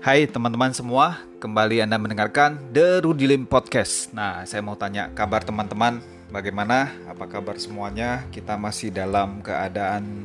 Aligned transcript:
Hai 0.00 0.24
teman-teman 0.24 0.72
semua, 0.72 1.20
kembali 1.44 1.84
Anda 1.84 2.00
mendengarkan 2.00 2.56
The 2.72 3.04
Rudilim 3.04 3.44
Podcast. 3.44 4.08
Nah, 4.16 4.48
saya 4.48 4.64
mau 4.64 4.72
tanya 4.72 5.12
kabar 5.12 5.44
teman-teman, 5.44 6.00
bagaimana? 6.32 6.88
Apa 7.04 7.28
kabar 7.28 7.60
semuanya? 7.60 8.24
Kita 8.32 8.56
masih 8.56 8.88
dalam 8.88 9.44
keadaan 9.44 10.24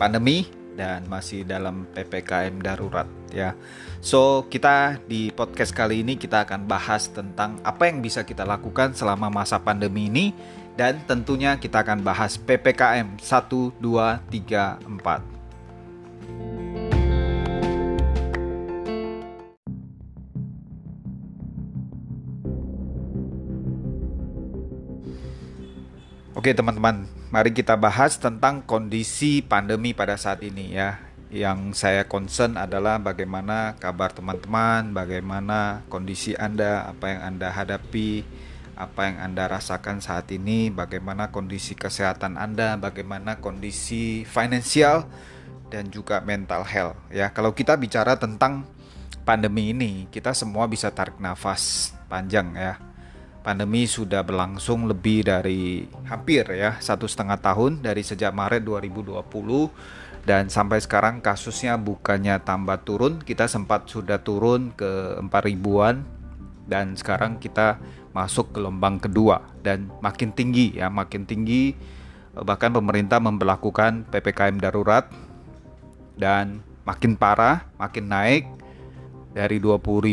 pandemi 0.00 0.48
dan 0.80 1.04
masih 1.12 1.44
dalam 1.44 1.84
PPKM 1.92 2.56
darurat 2.64 3.04
ya. 3.28 3.52
So, 4.00 4.48
kita 4.48 4.96
di 5.04 5.28
podcast 5.28 5.76
kali 5.76 6.00
ini 6.00 6.16
kita 6.16 6.48
akan 6.48 6.64
bahas 6.64 7.12
tentang 7.12 7.60
apa 7.68 7.92
yang 7.92 8.00
bisa 8.00 8.24
kita 8.24 8.48
lakukan 8.48 8.96
selama 8.96 9.28
masa 9.28 9.60
pandemi 9.60 10.08
ini 10.08 10.32
dan 10.72 11.04
tentunya 11.04 11.60
kita 11.60 11.84
akan 11.84 12.00
bahas 12.00 12.40
PPKM 12.40 13.20
1 13.20 13.76
2 13.76 13.76
3 13.76 14.88
4. 14.88 16.61
Oke 26.42 26.58
teman-teman, 26.58 27.06
mari 27.30 27.54
kita 27.54 27.78
bahas 27.78 28.18
tentang 28.18 28.66
kondisi 28.66 29.46
pandemi 29.46 29.94
pada 29.94 30.18
saat 30.18 30.42
ini 30.42 30.74
ya. 30.74 30.98
Yang 31.30 31.78
saya 31.78 32.02
concern 32.02 32.58
adalah 32.58 32.98
bagaimana 32.98 33.78
kabar 33.78 34.10
teman-teman, 34.10 34.90
bagaimana 34.90 35.86
kondisi 35.86 36.34
Anda, 36.34 36.90
apa 36.90 37.14
yang 37.14 37.22
Anda 37.30 37.46
hadapi, 37.54 38.26
apa 38.74 39.00
yang 39.06 39.22
Anda 39.22 39.54
rasakan 39.54 40.02
saat 40.02 40.34
ini, 40.34 40.74
bagaimana 40.74 41.30
kondisi 41.30 41.78
kesehatan 41.78 42.34
Anda, 42.34 42.74
bagaimana 42.74 43.38
kondisi 43.38 44.26
finansial 44.26 45.06
dan 45.70 45.94
juga 45.94 46.26
mental 46.26 46.66
health 46.66 46.98
ya. 47.14 47.30
Kalau 47.30 47.54
kita 47.54 47.78
bicara 47.78 48.18
tentang 48.18 48.66
pandemi 49.22 49.70
ini, 49.70 50.10
kita 50.10 50.34
semua 50.34 50.66
bisa 50.66 50.90
tarik 50.90 51.22
nafas 51.22 51.94
panjang 52.10 52.50
ya 52.58 52.91
pandemi 53.42 53.90
sudah 53.90 54.22
berlangsung 54.22 54.86
lebih 54.86 55.26
dari 55.26 55.86
hampir 56.06 56.46
ya 56.48 56.78
satu 56.78 57.10
setengah 57.10 57.38
tahun 57.42 57.82
dari 57.82 58.06
sejak 58.06 58.30
Maret 58.30 58.62
2020 58.62 59.22
dan 60.22 60.46
sampai 60.46 60.78
sekarang 60.78 61.18
kasusnya 61.18 61.74
bukannya 61.74 62.38
tambah 62.46 62.78
turun 62.86 63.18
kita 63.18 63.50
sempat 63.50 63.90
sudah 63.90 64.22
turun 64.22 64.70
ke 64.74 65.18
4 65.18 65.28
ribuan. 65.50 66.06
Dan 66.62 66.94
sekarang 66.94 67.42
kita 67.42 67.82
masuk 68.14 68.54
gelombang 68.54 69.02
kedua 69.02 69.42
dan 69.66 69.90
makin 69.98 70.30
tinggi 70.30 70.78
ya 70.78 70.86
makin 70.86 71.26
tinggi. 71.26 71.74
Bahkan 72.38 72.70
pemerintah 72.78 73.18
memperlakukan 73.18 74.06
PPKM 74.08 74.62
darurat 74.62 75.10
dan 76.14 76.62
makin 76.86 77.18
parah 77.18 77.66
makin 77.82 78.06
naik 78.06 78.46
dari 79.32 79.56
20.000 79.56 80.12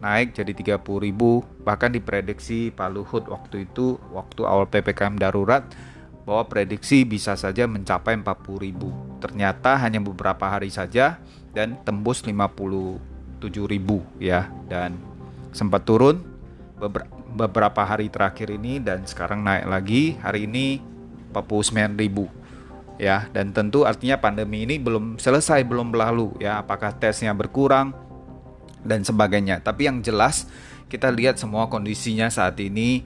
naik 0.00 0.28
jadi 0.36 0.52
30.000 0.80 1.64
bahkan 1.64 1.92
diprediksi 1.92 2.72
Pak 2.72 2.88
Luhut 2.92 3.24
waktu 3.28 3.68
itu 3.68 4.00
waktu 4.12 4.42
awal 4.48 4.64
PPKM 4.68 5.20
darurat 5.20 5.68
bahwa 6.24 6.48
prediksi 6.48 7.04
bisa 7.04 7.36
saja 7.36 7.68
mencapai 7.68 8.16
40.000 8.16 9.20
ternyata 9.20 9.76
hanya 9.76 10.00
beberapa 10.00 10.48
hari 10.48 10.72
saja 10.72 11.20
dan 11.54 11.78
tembus 11.86 12.26
57.000 12.26 12.98
ya. 14.18 14.50
Dan 14.66 14.98
sempat 15.54 15.86
turun 15.86 16.20
beberapa 17.32 17.86
hari 17.86 18.10
terakhir 18.10 18.50
ini 18.50 18.82
dan 18.82 19.06
sekarang 19.06 19.46
naik 19.46 19.70
lagi. 19.70 20.02
Hari 20.18 20.50
ini 20.50 20.82
49.000 21.30 22.98
ya. 22.98 23.30
Dan 23.30 23.54
tentu 23.54 23.86
artinya 23.86 24.18
pandemi 24.18 24.66
ini 24.66 24.76
belum 24.82 25.16
selesai 25.22 25.62
belum 25.62 25.94
berlalu 25.94 26.34
ya. 26.42 26.60
Apakah 26.60 26.92
tesnya 26.98 27.32
berkurang 27.32 27.94
dan 28.84 29.02
sebagainya. 29.02 29.58
Tapi 29.64 29.88
yang 29.88 30.04
jelas 30.04 30.46
kita 30.86 31.10
lihat 31.10 31.40
semua 31.40 31.66
kondisinya 31.66 32.30
saat 32.30 32.60
ini 32.60 33.02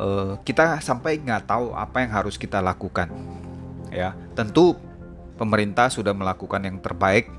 uh, 0.00 0.40
kita 0.42 0.80
sampai 0.80 1.20
nggak 1.20 1.46
tahu 1.46 1.76
apa 1.76 2.02
yang 2.02 2.12
harus 2.12 2.34
kita 2.40 2.58
lakukan. 2.58 3.12
Ya, 3.92 4.16
tentu 4.36 4.76
pemerintah 5.38 5.88
sudah 5.88 6.12
melakukan 6.12 6.60
yang 6.64 6.82
terbaik 6.82 7.30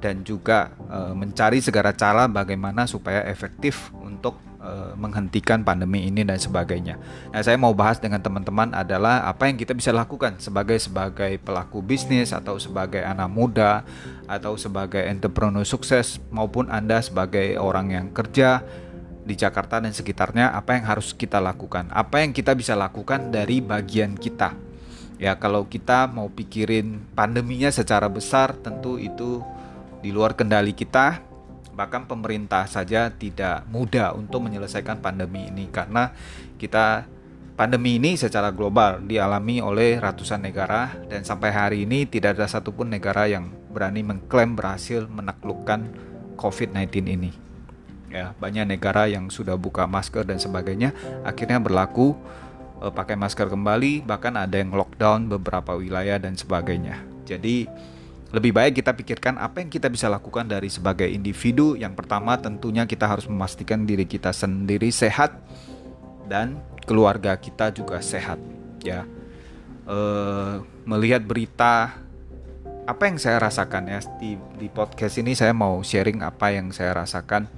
dan 0.00 0.24
juga 0.24 0.72
uh, 0.88 1.12
mencari 1.12 1.60
segala 1.60 1.92
cara 1.92 2.24
bagaimana 2.24 2.88
supaya 2.88 3.26
efektif 3.28 3.92
untuk 4.00 4.49
Eh, 4.60 4.92
menghentikan 4.92 5.64
pandemi 5.64 6.04
ini 6.04 6.20
dan 6.20 6.36
sebagainya. 6.36 7.00
Nah, 7.32 7.40
saya 7.40 7.56
mau 7.56 7.72
bahas 7.72 7.96
dengan 7.96 8.20
teman-teman 8.20 8.76
adalah 8.76 9.24
apa 9.24 9.48
yang 9.48 9.56
kita 9.56 9.72
bisa 9.72 9.88
lakukan 9.88 10.36
sebagai 10.36 10.76
sebagai 10.76 11.40
pelaku 11.40 11.80
bisnis 11.80 12.28
atau 12.36 12.60
sebagai 12.60 13.00
anak 13.00 13.32
muda 13.32 13.88
atau 14.28 14.60
sebagai 14.60 15.00
entrepreneur 15.00 15.64
sukses 15.64 16.20
maupun 16.28 16.68
Anda 16.68 17.00
sebagai 17.00 17.56
orang 17.56 17.88
yang 17.88 18.06
kerja 18.12 18.60
di 19.24 19.32
Jakarta 19.32 19.80
dan 19.80 19.96
sekitarnya 19.96 20.52
apa 20.52 20.76
yang 20.76 20.84
harus 20.92 21.16
kita 21.16 21.40
lakukan? 21.40 21.88
Apa 21.88 22.20
yang 22.20 22.36
kita 22.36 22.52
bisa 22.52 22.76
lakukan 22.76 23.32
dari 23.32 23.64
bagian 23.64 24.12
kita? 24.12 24.52
Ya, 25.16 25.40
kalau 25.40 25.72
kita 25.72 26.04
mau 26.04 26.28
pikirin 26.28 27.00
pandeminya 27.16 27.72
secara 27.72 28.12
besar 28.12 28.60
tentu 28.60 29.00
itu 29.00 29.40
di 30.04 30.12
luar 30.12 30.36
kendali 30.36 30.76
kita 30.76 31.29
bahkan 31.74 32.04
pemerintah 32.04 32.66
saja 32.66 33.08
tidak 33.10 33.64
mudah 33.70 34.12
untuk 34.14 34.44
menyelesaikan 34.44 34.98
pandemi 35.00 35.48
ini 35.48 35.70
karena 35.70 36.12
kita 36.60 37.06
pandemi 37.60 38.00
ini 38.00 38.16
secara 38.16 38.48
global 38.56 39.04
dialami 39.04 39.60
oleh 39.60 40.00
ratusan 40.00 40.40
negara 40.40 40.96
dan 41.12 41.28
sampai 41.28 41.52
hari 41.52 41.78
ini 41.84 42.08
tidak 42.08 42.40
ada 42.40 42.48
satupun 42.48 42.88
negara 42.88 43.28
yang 43.28 43.52
berani 43.68 44.00
mengklaim 44.00 44.56
berhasil 44.56 45.04
menaklukkan 45.04 45.84
COVID-19 46.40 46.88
ini. 47.04 47.30
Ya, 48.08 48.32
banyak 48.40 48.64
negara 48.64 49.06
yang 49.06 49.28
sudah 49.28 49.60
buka 49.60 49.84
masker 49.84 50.24
dan 50.24 50.40
sebagainya 50.40 50.96
akhirnya 51.22 51.60
berlaku 51.60 52.16
e, 52.80 52.88
pakai 52.88 53.14
masker 53.14 53.52
kembali, 53.52 54.08
bahkan 54.08 54.34
ada 54.40 54.56
yang 54.56 54.72
lockdown 54.72 55.28
beberapa 55.28 55.76
wilayah 55.76 56.16
dan 56.16 56.34
sebagainya. 56.40 56.98
Jadi 57.28 57.68
lebih 58.30 58.54
baik 58.54 58.78
kita 58.78 58.94
pikirkan 58.94 59.42
apa 59.42 59.58
yang 59.58 59.70
kita 59.70 59.90
bisa 59.90 60.06
lakukan 60.06 60.46
dari 60.46 60.70
sebagai 60.70 61.10
individu. 61.10 61.74
Yang 61.74 61.98
pertama 61.98 62.38
tentunya 62.38 62.86
kita 62.86 63.10
harus 63.10 63.26
memastikan 63.26 63.82
diri 63.82 64.06
kita 64.06 64.30
sendiri 64.30 64.94
sehat 64.94 65.34
dan 66.30 66.62
keluarga 66.86 67.34
kita 67.34 67.74
juga 67.74 67.98
sehat. 67.98 68.38
Ya, 68.86 69.02
e, 69.82 69.98
melihat 70.86 71.26
berita 71.26 71.98
apa 72.86 73.02
yang 73.10 73.18
saya 73.18 73.42
rasakan 73.42 73.90
ya 73.90 74.00
di, 74.22 74.38
di 74.58 74.66
podcast 74.70 75.18
ini 75.18 75.34
saya 75.34 75.50
mau 75.50 75.82
sharing 75.82 76.22
apa 76.22 76.54
yang 76.54 76.70
saya 76.70 76.94
rasakan. 76.94 77.50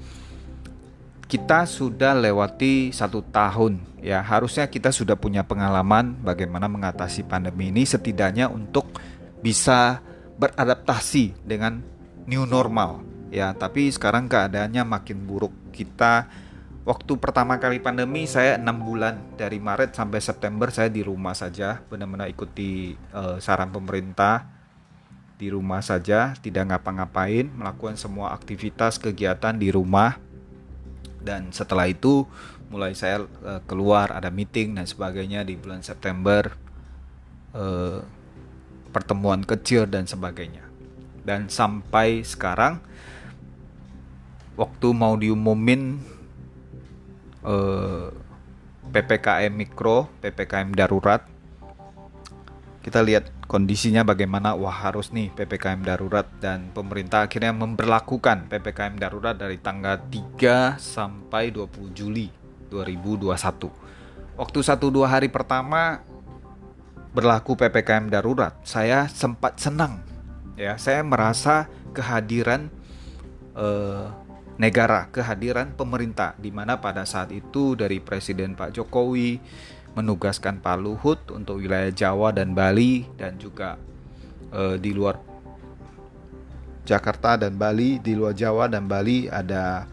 Kita 1.29 1.65
sudah 1.65 2.17
lewati 2.17 2.93
satu 2.93 3.25
tahun 3.25 3.81
ya 4.05 4.21
harusnya 4.21 4.69
kita 4.69 4.93
sudah 4.93 5.17
punya 5.17 5.45
pengalaman 5.45 6.17
bagaimana 6.21 6.69
mengatasi 6.69 7.25
pandemi 7.25 7.73
ini 7.73 7.89
setidaknya 7.89 8.53
untuk 8.53 9.01
bisa 9.41 10.05
beradaptasi 10.37 11.37
dengan 11.45 11.83
new 12.27 12.45
normal. 12.47 13.03
Ya 13.33 13.57
tapi 13.57 13.89
sekarang 13.89 14.29
keadaannya 14.29 14.85
makin 14.85 15.25
buruk. 15.25 15.53
Kita 15.73 16.29
waktu 16.85 17.13
pertama 17.17 17.57
kali 17.57 17.81
pandemi 17.81 18.29
saya 18.29 18.61
enam 18.61 18.83
bulan 18.83 19.39
dari 19.41 19.57
Maret 19.57 19.97
sampai 19.97 20.21
September 20.21 20.69
saya 20.69 20.93
di 20.93 21.01
rumah 21.01 21.33
saja 21.33 21.81
benar-benar 21.89 22.29
ikuti 22.29 22.93
uh, 23.17 23.41
saran 23.41 23.73
pemerintah. 23.73 24.61
Di 25.41 25.51
rumah 25.51 25.83
saja 25.83 26.39
tidak 26.39 26.71
ngapa-ngapain 26.71 27.51
melakukan 27.51 27.99
semua 27.99 28.31
aktivitas 28.31 29.01
kegiatan 29.01 29.57
di 29.57 29.75
rumah. 29.75 30.21
Dan 31.23 31.55
setelah 31.55 31.87
itu 31.91 32.29
mulai 32.71 32.95
saya 32.95 33.25
uh, 33.25 33.61
keluar 33.67 34.13
ada 34.13 34.31
meeting 34.31 34.77
dan 34.77 34.87
sebagainya 34.87 35.43
di 35.43 35.57
bulan 35.59 35.83
September. 35.83 36.53
Uh, 37.53 38.05
pertemuan 38.93 39.43
kecil 39.43 39.89
dan 39.89 40.05
sebagainya. 40.05 40.69
Dan 41.25 41.49
sampai 41.49 42.23
sekarang 42.23 42.79
waktu 44.55 44.89
mau 44.93 45.17
diumumin 45.17 45.99
eh, 47.43 48.09
PPKM 48.93 49.53
mikro, 49.53 50.13
PPKM 50.21 50.77
darurat, 50.77 51.25
kita 52.83 52.99
lihat 53.01 53.31
kondisinya 53.47 54.03
bagaimana 54.03 54.59
wah 54.59 54.75
harus 54.75 55.15
nih 55.15 55.31
PPKM 55.33 55.87
darurat 55.87 56.27
dan 56.43 56.75
pemerintah 56.75 57.31
akhirnya 57.31 57.55
memperlakukan 57.55 58.51
PPKM 58.51 58.99
darurat 58.99 59.39
dari 59.39 59.63
tanggal 59.63 60.03
3 60.11 60.83
sampai 60.83 61.55
20 61.55 61.95
Juli 61.95 62.27
2021. 62.75 63.39
Waktu 64.35 64.59
satu 64.65 64.91
dua 64.91 65.13
hari 65.13 65.31
pertama 65.31 66.03
berlaku 67.13 67.57
PPKM 67.57 68.09
darurat, 68.09 68.57
saya 68.65 69.05
sempat 69.09 69.61
senang. 69.61 70.01
Ya, 70.57 70.77
saya 70.81 71.05
merasa 71.05 71.69
kehadiran 71.93 72.73
eh, 73.57 74.07
negara, 74.57 75.09
kehadiran 75.13 75.77
pemerintah 75.77 76.37
di 76.41 76.49
mana 76.53 76.81
pada 76.81 77.05
saat 77.05 77.33
itu 77.33 77.77
dari 77.77 78.01
Presiden 78.01 78.57
Pak 78.57 78.77
Jokowi 78.77 79.41
menugaskan 79.93 80.65
Pak 80.65 80.77
Luhut 80.81 81.21
untuk 81.37 81.61
wilayah 81.61 81.93
Jawa 81.93 82.33
dan 82.33 82.57
Bali 82.57 83.05
dan 83.21 83.37
juga 83.37 83.77
eh, 84.53 84.77
di 84.81 84.93
luar 84.97 85.21
Jakarta 86.83 87.39
dan 87.39 87.55
Bali, 87.55 88.03
di 88.03 88.17
luar 88.17 88.35
Jawa 88.35 88.67
dan 88.67 88.91
Bali 88.91 89.31
ada 89.31 89.87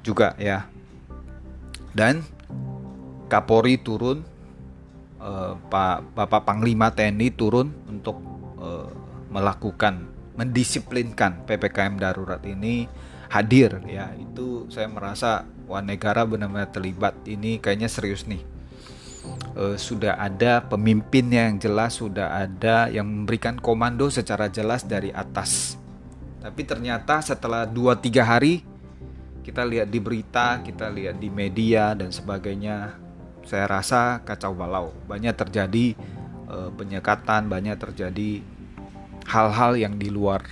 juga 0.00 0.32
ya. 0.40 0.64
Dan 1.94 2.24
Kapolri 3.28 3.80
turun, 3.80 4.33
eh, 5.24 5.52
Pak 5.56 6.12
Bapak 6.12 6.44
Panglima 6.44 6.92
TNI 6.92 7.28
turun 7.32 7.72
untuk 7.88 8.20
eh, 8.60 8.88
melakukan 9.32 10.12
mendisiplinkan 10.34 11.46
PPKM 11.48 11.96
darurat 11.96 12.42
ini 12.44 12.86
hadir 13.32 13.80
ya. 13.88 14.12
Itu 14.14 14.68
saya 14.68 14.86
merasa 14.92 15.48
wah 15.64 15.80
negara 15.80 16.28
benar-benar 16.28 16.68
terlibat 16.68 17.16
ini 17.24 17.56
kayaknya 17.58 17.88
serius 17.88 18.28
nih 18.28 18.54
uh, 19.56 19.76
sudah 19.78 20.18
ada 20.20 20.62
pemimpinnya 20.64 21.48
yang 21.48 21.58
jelas, 21.58 21.98
sudah 21.98 22.44
ada 22.44 22.90
yang 22.92 23.06
memberikan 23.06 23.56
komando 23.56 24.10
secara 24.12 24.50
jelas 24.52 24.84
dari 24.84 25.10
atas. 25.10 25.80
Tapi 26.44 26.62
ternyata 26.68 27.24
setelah 27.24 27.64
2-3 27.64 28.20
hari 28.20 28.60
kita 29.44 29.64
lihat 29.64 29.88
di 29.88 30.00
berita, 30.00 30.60
kita 30.60 30.88
lihat 30.88 31.20
di 31.20 31.28
media 31.28 31.92
dan 31.92 32.08
sebagainya, 32.12 32.96
saya 33.44 33.68
rasa 33.68 34.24
kacau 34.24 34.56
balau. 34.56 34.90
Banyak 35.08 35.36
terjadi 35.36 35.94
uh, 36.48 36.72
penyekatan, 36.72 37.46
banyak 37.48 37.76
terjadi 37.76 38.40
hal-hal 39.28 39.76
yang 39.76 39.94
di 39.96 40.08
luar. 40.08 40.44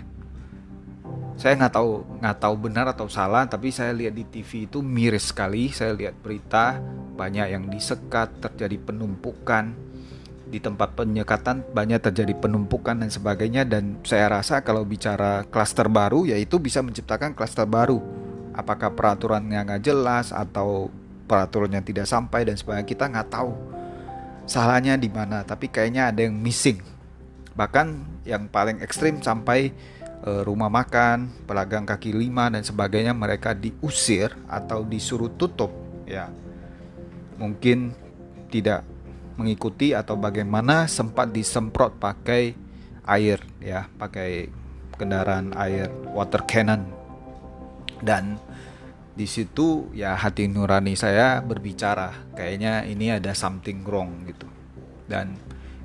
Saya 1.36 1.58
nggak 1.58 1.74
tahu 1.74 1.90
nggak 2.22 2.38
tahu 2.38 2.54
benar 2.60 2.86
atau 2.92 3.08
salah 3.08 3.48
tapi 3.48 3.72
saya 3.72 3.90
lihat 3.96 4.14
di 4.14 4.24
TV 4.28 4.68
itu 4.68 4.84
miris 4.84 5.32
sekali. 5.32 5.72
Saya 5.72 5.96
lihat 5.96 6.20
berita 6.20 6.78
banyak 7.16 7.46
yang 7.52 7.64
disekat 7.72 8.38
terjadi 8.40 8.76
penumpukan. 8.78 9.92
Di 10.52 10.60
tempat 10.60 10.92
penyekatan 10.92 11.64
banyak 11.72 12.12
terjadi 12.12 12.36
penumpukan 12.36 13.00
dan 13.00 13.08
sebagainya. 13.08 13.64
Dan 13.64 14.04
saya 14.04 14.28
rasa 14.28 14.60
kalau 14.60 14.84
bicara 14.84 15.48
klaster 15.48 15.88
baru 15.88 16.28
yaitu 16.28 16.60
bisa 16.60 16.84
menciptakan 16.84 17.32
klaster 17.32 17.64
baru. 17.64 17.98
Apakah 18.52 18.92
peraturannya 18.92 19.64
nggak 19.64 19.82
jelas 19.88 20.28
atau 20.28 20.92
peraturannya 21.26 21.82
tidak 21.84 22.06
sampai 22.08 22.46
dan 22.46 22.58
sebagainya 22.58 22.88
kita 22.88 23.04
nggak 23.08 23.28
tahu 23.30 23.52
salahnya 24.46 24.98
di 24.98 25.06
mana 25.08 25.46
tapi 25.46 25.70
kayaknya 25.70 26.10
ada 26.10 26.26
yang 26.26 26.34
missing 26.34 26.82
bahkan 27.54 28.02
yang 28.26 28.48
paling 28.48 28.80
ekstrim 28.80 29.20
sampai 29.20 29.70
Eh, 30.22 30.42
rumah 30.46 30.70
makan, 30.70 31.34
pedagang 31.50 31.82
kaki 31.82 32.14
lima 32.14 32.46
dan 32.46 32.62
sebagainya 32.62 33.10
mereka 33.10 33.58
diusir 33.58 34.30
atau 34.46 34.86
disuruh 34.86 35.34
tutup 35.34 35.74
ya. 36.06 36.30
Mungkin 37.42 37.90
tidak 38.46 38.86
mengikuti 39.34 39.90
atau 39.98 40.14
bagaimana 40.14 40.86
sempat 40.86 41.34
disemprot 41.34 41.98
pakai 41.98 42.54
air 43.02 43.42
ya, 43.58 43.90
pakai 43.98 44.46
kendaraan 44.94 45.58
air 45.58 45.90
water 46.14 46.46
cannon. 46.46 46.86
Dan 47.98 48.38
di 49.12 49.28
situ 49.28 49.92
ya 49.92 50.16
hati 50.16 50.48
nurani 50.48 50.96
saya 50.96 51.44
berbicara, 51.44 52.32
kayaknya 52.32 52.88
ini 52.88 53.12
ada 53.12 53.36
something 53.36 53.84
wrong 53.84 54.24
gitu. 54.24 54.48
Dan 55.04 55.36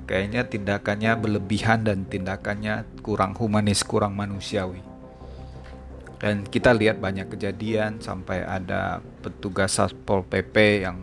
kayaknya 0.08 0.48
tindakannya 0.48 1.12
berlebihan 1.20 1.84
dan 1.84 2.08
tindakannya 2.08 2.88
kurang 3.04 3.36
humanis, 3.36 3.84
kurang 3.84 4.16
manusiawi. 4.16 4.80
Dan 6.18 6.48
kita 6.48 6.72
lihat 6.72 6.98
banyak 6.98 7.28
kejadian 7.30 8.00
sampai 8.00 8.42
ada 8.42 9.04
petugas 9.22 9.76
Satpol 9.76 10.26
PP 10.26 10.88
yang 10.88 10.98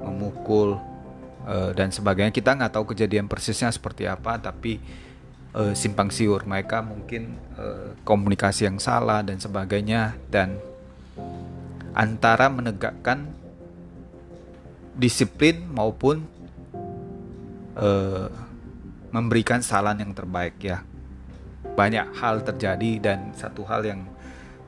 memukul 0.00 0.78
uh, 1.44 1.74
dan 1.74 1.92
sebagainya. 1.92 2.32
Kita 2.32 2.56
nggak 2.56 2.80
tahu 2.80 2.94
kejadian 2.94 3.28
persisnya 3.28 3.68
seperti 3.68 4.08
apa, 4.08 4.40
tapi 4.40 4.80
uh, 5.52 5.74
simpang 5.76 6.08
siur 6.08 6.46
mereka 6.46 6.80
mungkin 6.80 7.36
uh, 7.58 7.92
komunikasi 8.06 8.70
yang 8.70 8.78
salah 8.80 9.20
dan 9.20 9.36
sebagainya 9.36 10.16
dan 10.32 10.69
antara 11.96 12.46
menegakkan 12.52 13.30
disiplin 14.94 15.64
maupun 15.70 16.26
uh, 17.78 18.28
memberikan 19.10 19.64
saran 19.64 19.98
yang 19.98 20.14
terbaik 20.14 20.58
ya. 20.62 20.82
Banyak 21.74 22.16
hal 22.18 22.42
terjadi 22.44 23.00
dan 23.00 23.32
satu 23.34 23.64
hal 23.66 23.86
yang 23.86 24.00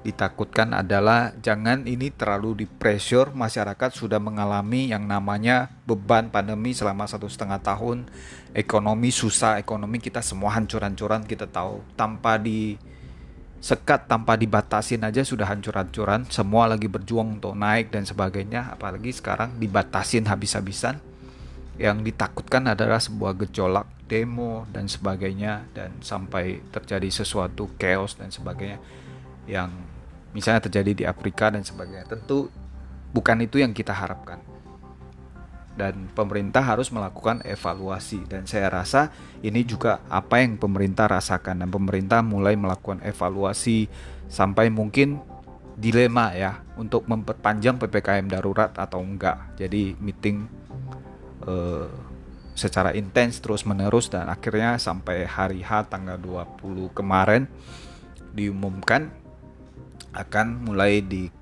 ditakutkan 0.02 0.74
adalah 0.74 1.30
jangan 1.38 1.86
ini 1.86 2.10
terlalu 2.10 2.64
di 2.64 2.66
pressure 2.66 3.30
masyarakat 3.30 3.90
sudah 3.94 4.18
mengalami 4.18 4.90
yang 4.90 5.06
namanya 5.06 5.70
beban 5.86 6.26
pandemi 6.26 6.74
selama 6.74 7.06
satu 7.06 7.30
setengah 7.30 7.62
tahun 7.62 8.10
ekonomi 8.50 9.14
susah 9.14 9.62
ekonomi 9.62 10.02
kita 10.02 10.18
semua 10.18 10.58
hancur-hancuran 10.58 11.22
kita 11.22 11.46
tahu 11.46 11.86
tanpa 11.94 12.34
di 12.34 12.74
sekat 13.62 14.10
tanpa 14.10 14.34
dibatasin 14.34 15.06
aja 15.06 15.22
sudah 15.22 15.46
hancur-hancuran 15.46 16.26
semua 16.26 16.66
lagi 16.66 16.90
berjuang 16.90 17.38
untuk 17.38 17.54
naik 17.54 17.94
dan 17.94 18.02
sebagainya 18.02 18.74
apalagi 18.74 19.14
sekarang 19.14 19.54
dibatasin 19.62 20.26
habis-habisan. 20.26 20.98
Yang 21.78 22.12
ditakutkan 22.12 22.68
adalah 22.68 23.00
sebuah 23.00 23.38
gejolak 23.46 23.86
demo 24.10 24.68
dan 24.68 24.90
sebagainya 24.90 25.72
dan 25.72 26.02
sampai 26.04 26.60
terjadi 26.68 27.08
sesuatu 27.08 27.70
chaos 27.80 28.18
dan 28.18 28.28
sebagainya 28.28 28.76
yang 29.48 29.72
misalnya 30.36 30.68
terjadi 30.68 30.92
di 30.92 31.04
Afrika 31.06 31.48
dan 31.48 31.64
sebagainya. 31.64 32.10
Tentu 32.10 32.50
bukan 33.14 33.40
itu 33.40 33.62
yang 33.62 33.72
kita 33.72 33.94
harapkan 33.94 34.51
dan 35.72 36.08
pemerintah 36.12 36.60
harus 36.60 36.92
melakukan 36.92 37.40
evaluasi. 37.44 38.28
Dan 38.28 38.44
saya 38.44 38.68
rasa 38.68 39.08
ini 39.40 39.64
juga 39.64 40.04
apa 40.08 40.40
yang 40.44 40.60
pemerintah 40.60 41.08
rasakan. 41.08 41.64
Dan 41.64 41.70
pemerintah 41.72 42.20
mulai 42.20 42.56
melakukan 42.56 43.00
evaluasi 43.04 43.88
sampai 44.28 44.68
mungkin 44.68 45.20
dilema 45.76 46.36
ya 46.36 46.60
untuk 46.76 47.08
memperpanjang 47.08 47.80
PPKM 47.80 48.28
darurat 48.28 48.70
atau 48.76 49.00
enggak. 49.00 49.56
Jadi 49.56 49.96
meeting 49.96 50.44
uh, 51.48 51.88
secara 52.52 52.92
intens 52.92 53.40
terus 53.40 53.64
menerus 53.64 54.12
dan 54.12 54.28
akhirnya 54.28 54.76
sampai 54.76 55.24
hari 55.24 55.64
H 55.64 55.88
tanggal 55.88 56.20
20 56.20 56.92
kemarin 56.92 57.48
diumumkan 58.36 59.08
akan 60.12 60.68
mulai 60.68 61.00
di 61.00 61.32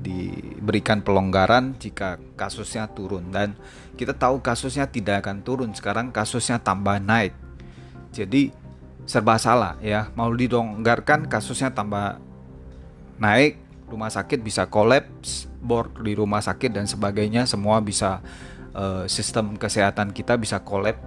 diberikan 0.00 1.02
pelonggaran 1.02 1.76
jika 1.76 2.16
kasusnya 2.38 2.90
turun. 2.90 3.30
Dan 3.30 3.58
kita 3.98 4.14
tahu 4.14 4.40
kasusnya 4.40 4.88
tidak 4.88 5.26
akan 5.26 5.42
turun 5.42 5.70
sekarang 5.74 6.14
kasusnya 6.14 6.62
tambah 6.62 6.98
naik. 7.02 7.34
Jadi 8.14 8.50
serba 9.04 9.36
salah 9.36 9.76
ya. 9.82 10.10
Mau 10.14 10.30
didonggarkan 10.30 11.26
kasusnya 11.26 11.74
tambah 11.74 12.18
naik 13.18 13.58
rumah 13.88 14.12
sakit 14.12 14.44
bisa 14.44 14.68
kolaps 14.68 15.48
board 15.58 16.04
di 16.04 16.12
rumah 16.14 16.44
sakit 16.44 16.70
dan 16.76 16.84
sebagainya 16.84 17.48
semua 17.48 17.80
bisa 17.80 18.20
uh, 18.76 19.08
sistem 19.08 19.56
kesehatan 19.56 20.12
kita 20.12 20.36
bisa 20.36 20.60
kolab 20.62 21.00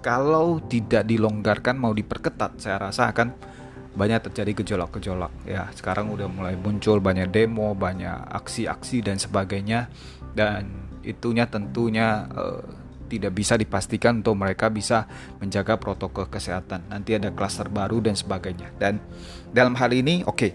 kalau 0.00 0.58
tidak 0.64 1.04
dilonggarkan 1.04 1.76
mau 1.76 1.92
diperketat 1.92 2.58
saya 2.58 2.80
rasa 2.80 3.12
akan 3.12 3.28
banyak 3.94 4.20
terjadi 4.30 4.64
gejolak-gejolak. 4.64 5.32
Ya 5.48 5.70
sekarang 5.72 6.12
udah 6.12 6.28
mulai 6.28 6.54
muncul 6.58 7.00
banyak 7.00 7.30
demo 7.32 7.72
banyak 7.72 8.28
aksi-aksi 8.32 9.04
dan 9.04 9.16
sebagainya. 9.16 9.88
Dan 10.34 10.92
itunya 11.02 11.48
tentunya 11.48 12.28
uh, 12.30 12.62
tidak 13.08 13.32
bisa 13.32 13.56
dipastikan 13.56 14.20
untuk 14.20 14.36
mereka 14.36 14.68
bisa 14.68 15.08
menjaga 15.40 15.80
protokol 15.80 16.28
kesehatan. 16.28 16.92
Nanti 16.92 17.16
ada 17.16 17.32
klaster 17.32 17.72
baru 17.72 18.04
dan 18.04 18.14
sebagainya. 18.14 18.68
Dan 18.76 19.00
dalam 19.48 19.74
hal 19.80 19.90
ini 19.96 20.22
oke 20.22 20.36
okay, 20.36 20.52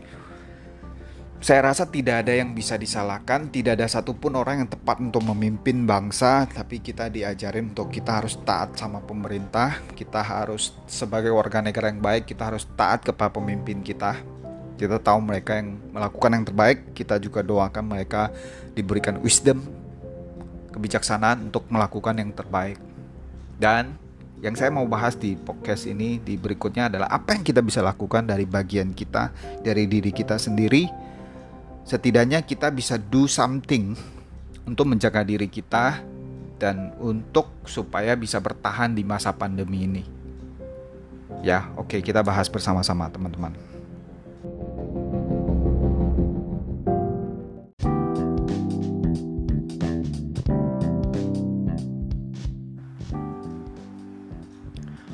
saya 1.43 1.59
rasa 1.59 1.83
tidak 1.91 2.23
ada 2.23 2.39
yang 2.39 2.55
bisa 2.55 2.79
disalahkan, 2.79 3.51
tidak 3.51 3.75
ada 3.75 3.83
satupun 3.91 4.39
orang 4.39 4.63
yang 4.63 4.69
tepat 4.71 5.03
untuk 5.03 5.27
memimpin 5.27 5.83
bangsa, 5.83 6.47
tapi 6.47 6.79
kita 6.79 7.11
diajarin 7.11 7.75
untuk 7.75 7.91
kita 7.91 8.23
harus 8.23 8.39
taat 8.47 8.79
sama 8.79 9.03
pemerintah, 9.03 9.83
kita 9.91 10.23
harus 10.23 10.71
sebagai 10.87 11.35
warga 11.35 11.59
negara 11.59 11.91
yang 11.91 11.99
baik, 11.99 12.31
kita 12.31 12.47
harus 12.47 12.63
taat 12.79 13.03
kepada 13.03 13.27
pemimpin 13.27 13.83
kita. 13.83 14.23
Kita 14.79 15.03
tahu 15.03 15.19
mereka 15.19 15.59
yang 15.59 15.75
melakukan 15.91 16.31
yang 16.31 16.47
terbaik, 16.47 16.95
kita 16.95 17.19
juga 17.19 17.43
doakan 17.43 17.91
mereka 17.91 18.31
diberikan 18.71 19.19
wisdom, 19.19 19.59
kebijaksanaan 20.71 21.51
untuk 21.51 21.67
melakukan 21.67 22.23
yang 22.23 22.31
terbaik. 22.31 22.79
Dan 23.59 23.99
yang 24.39 24.55
saya 24.55 24.71
mau 24.71 24.87
bahas 24.87 25.19
di 25.19 25.35
podcast 25.35 25.91
ini 25.91 26.23
di 26.23 26.39
berikutnya 26.39 26.87
adalah 26.87 27.11
apa 27.11 27.35
yang 27.35 27.43
kita 27.43 27.59
bisa 27.59 27.83
lakukan 27.83 28.23
dari 28.23 28.47
bagian 28.47 28.95
kita, 28.95 29.35
dari 29.59 29.91
diri 29.91 30.15
kita 30.15 30.39
sendiri 30.39 31.11
setidaknya 31.83 32.43
kita 32.43 32.71
bisa 32.71 32.95
do 32.99 33.27
something 33.27 33.95
untuk 34.63 34.87
menjaga 34.87 35.23
diri 35.23 35.51
kita 35.51 35.99
dan 36.59 36.95
untuk 36.99 37.51
supaya 37.67 38.15
bisa 38.15 38.39
bertahan 38.39 38.95
di 38.95 39.03
masa 39.03 39.35
pandemi 39.35 39.83
ini. 39.83 40.03
Ya, 41.43 41.67
oke, 41.75 41.99
kita 41.99 42.23
bahas 42.23 42.47
bersama-sama, 42.47 43.11
teman-teman. 43.11 43.72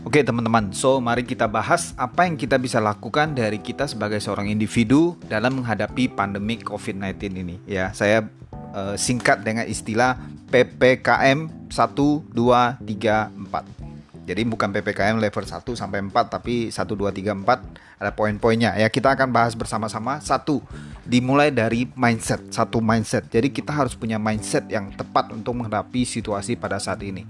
Oke 0.09 0.25
teman-teman, 0.25 0.73
so 0.73 0.97
mari 0.97 1.21
kita 1.21 1.45
bahas 1.45 1.93
apa 1.93 2.25
yang 2.25 2.33
kita 2.33 2.57
bisa 2.57 2.81
lakukan 2.81 3.29
dari 3.29 3.61
kita 3.61 3.85
sebagai 3.85 4.17
seorang 4.17 4.49
individu 4.49 5.13
dalam 5.29 5.61
menghadapi 5.61 6.09
pandemi 6.09 6.57
COVID-19 6.57 7.37
ini. 7.37 7.61
Ya, 7.69 7.93
saya 7.93 8.25
uh, 8.73 8.97
singkat 8.97 9.45
dengan 9.45 9.69
istilah 9.69 10.17
PPKM 10.49 11.69
1, 11.69 11.69
2, 11.69 12.25
3, 12.25 12.33
4. 12.33 14.25
Jadi 14.25 14.41
bukan 14.49 14.73
PPKM 14.73 15.21
level 15.21 15.45
1 15.45 15.77
sampai 15.77 16.01
4 16.01 16.09
tapi 16.25 16.73
1 16.73 16.73
2 16.73 17.05
3 17.13 17.45
4 17.45 18.01
ada 18.01 18.09
poin-poinnya 18.09 18.81
ya. 18.81 18.89
Kita 18.89 19.13
akan 19.13 19.29
bahas 19.29 19.53
bersama-sama. 19.53 20.17
Satu, 20.25 20.65
dimulai 21.05 21.53
dari 21.53 21.85
mindset, 21.93 22.49
satu 22.49 22.81
mindset. 22.81 23.29
Jadi 23.29 23.53
kita 23.53 23.77
harus 23.77 23.93
punya 23.93 24.17
mindset 24.17 24.65
yang 24.73 24.89
tepat 24.89 25.29
untuk 25.29 25.53
menghadapi 25.53 26.01
situasi 26.01 26.57
pada 26.57 26.81
saat 26.81 26.97
ini. 27.05 27.29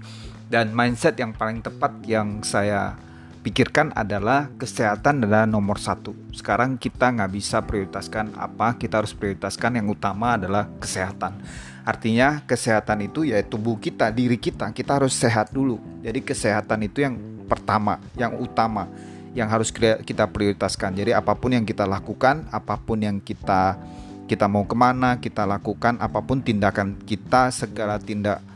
Dan 0.50 0.74
mindset 0.74 1.14
yang 1.14 1.30
paling 1.30 1.62
tepat 1.62 2.02
yang 2.10 2.42
saya 2.42 2.98
pikirkan 3.46 3.94
adalah 3.94 4.50
kesehatan 4.58 5.22
adalah 5.22 5.46
nomor 5.46 5.78
satu. 5.78 6.10
Sekarang 6.34 6.74
kita 6.74 7.06
nggak 7.14 7.30
bisa 7.30 7.62
prioritaskan 7.62 8.34
apa, 8.34 8.74
kita 8.74 8.98
harus 8.98 9.14
prioritaskan 9.14 9.78
yang 9.78 9.86
utama 9.86 10.34
adalah 10.34 10.66
kesehatan. 10.82 11.38
Artinya 11.86 12.42
kesehatan 12.50 13.06
itu 13.06 13.30
ya 13.30 13.38
tubuh 13.46 13.78
kita, 13.78 14.10
diri 14.10 14.42
kita, 14.42 14.74
kita 14.74 14.98
harus 14.98 15.14
sehat 15.14 15.54
dulu. 15.54 15.78
Jadi 16.02 16.18
kesehatan 16.18 16.82
itu 16.82 17.06
yang 17.06 17.14
pertama, 17.46 18.02
yang 18.18 18.34
utama, 18.34 18.90
yang 19.38 19.46
harus 19.46 19.70
kita 20.02 20.26
prioritaskan. 20.26 20.98
Jadi 20.98 21.14
apa 21.14 21.38
pun 21.38 21.54
yang 21.54 21.62
kita 21.62 21.86
lakukan, 21.86 22.50
apa 22.50 22.74
pun 22.74 22.98
yang 22.98 23.22
kita 23.22 23.78
kita 24.26 24.50
mau 24.50 24.66
ke 24.66 24.74
mana, 24.74 25.22
kita 25.22 25.46
lakukan 25.46 25.94
apa 26.02 26.18
pun 26.26 26.42
tindakan 26.42 26.98
kita, 27.06 27.54
segala 27.54 28.02
tindak 28.02 28.49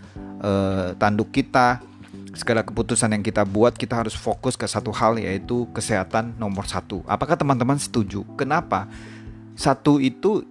uh, 0.45 0.93
tanduk 1.01 1.33
kita, 1.33 1.81
segala 2.35 2.67
keputusan 2.67 3.15
yang 3.15 3.25
kita 3.25 3.47
buat 3.47 3.79
kita 3.79 4.05
harus 4.05 4.13
fokus 4.13 4.59
ke 4.59 4.67
satu 4.67 4.91
hal 4.91 5.17
yaitu 5.17 5.71
kesehatan 5.73 6.35
nomor 6.37 6.67
satu. 6.67 7.01
Apakah 7.07 7.39
teman-teman 7.39 7.79
setuju? 7.79 8.27
Kenapa? 8.35 8.91
Satu 9.55 10.03
itu 10.03 10.43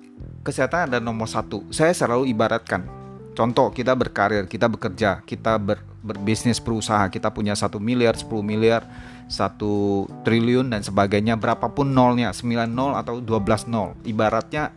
kesehatan 0.42 0.90
ada 0.92 0.98
nomor 1.04 1.28
satu. 1.28 1.68
Saya 1.70 1.92
selalu 1.92 2.32
ibaratkan. 2.32 2.88
Contoh 3.34 3.74
kita 3.74 3.98
berkarir, 3.98 4.46
kita 4.46 4.70
bekerja, 4.70 5.26
kita 5.26 5.58
ber, 5.58 5.82
berbisnis 6.06 6.62
berusaha, 6.62 7.10
kita 7.10 7.34
punya 7.34 7.58
satu 7.58 7.82
miliar, 7.82 8.14
10 8.14 8.30
miliar, 8.46 8.86
satu 9.26 10.06
triliun 10.22 10.70
dan 10.70 10.86
sebagainya, 10.86 11.34
berapapun 11.34 11.98
nolnya, 11.98 12.30
9 12.30 12.70
nol 12.70 12.94
atau 12.94 13.18
12 13.18 13.66
nol. 13.66 13.98
Ibaratnya 14.06 14.70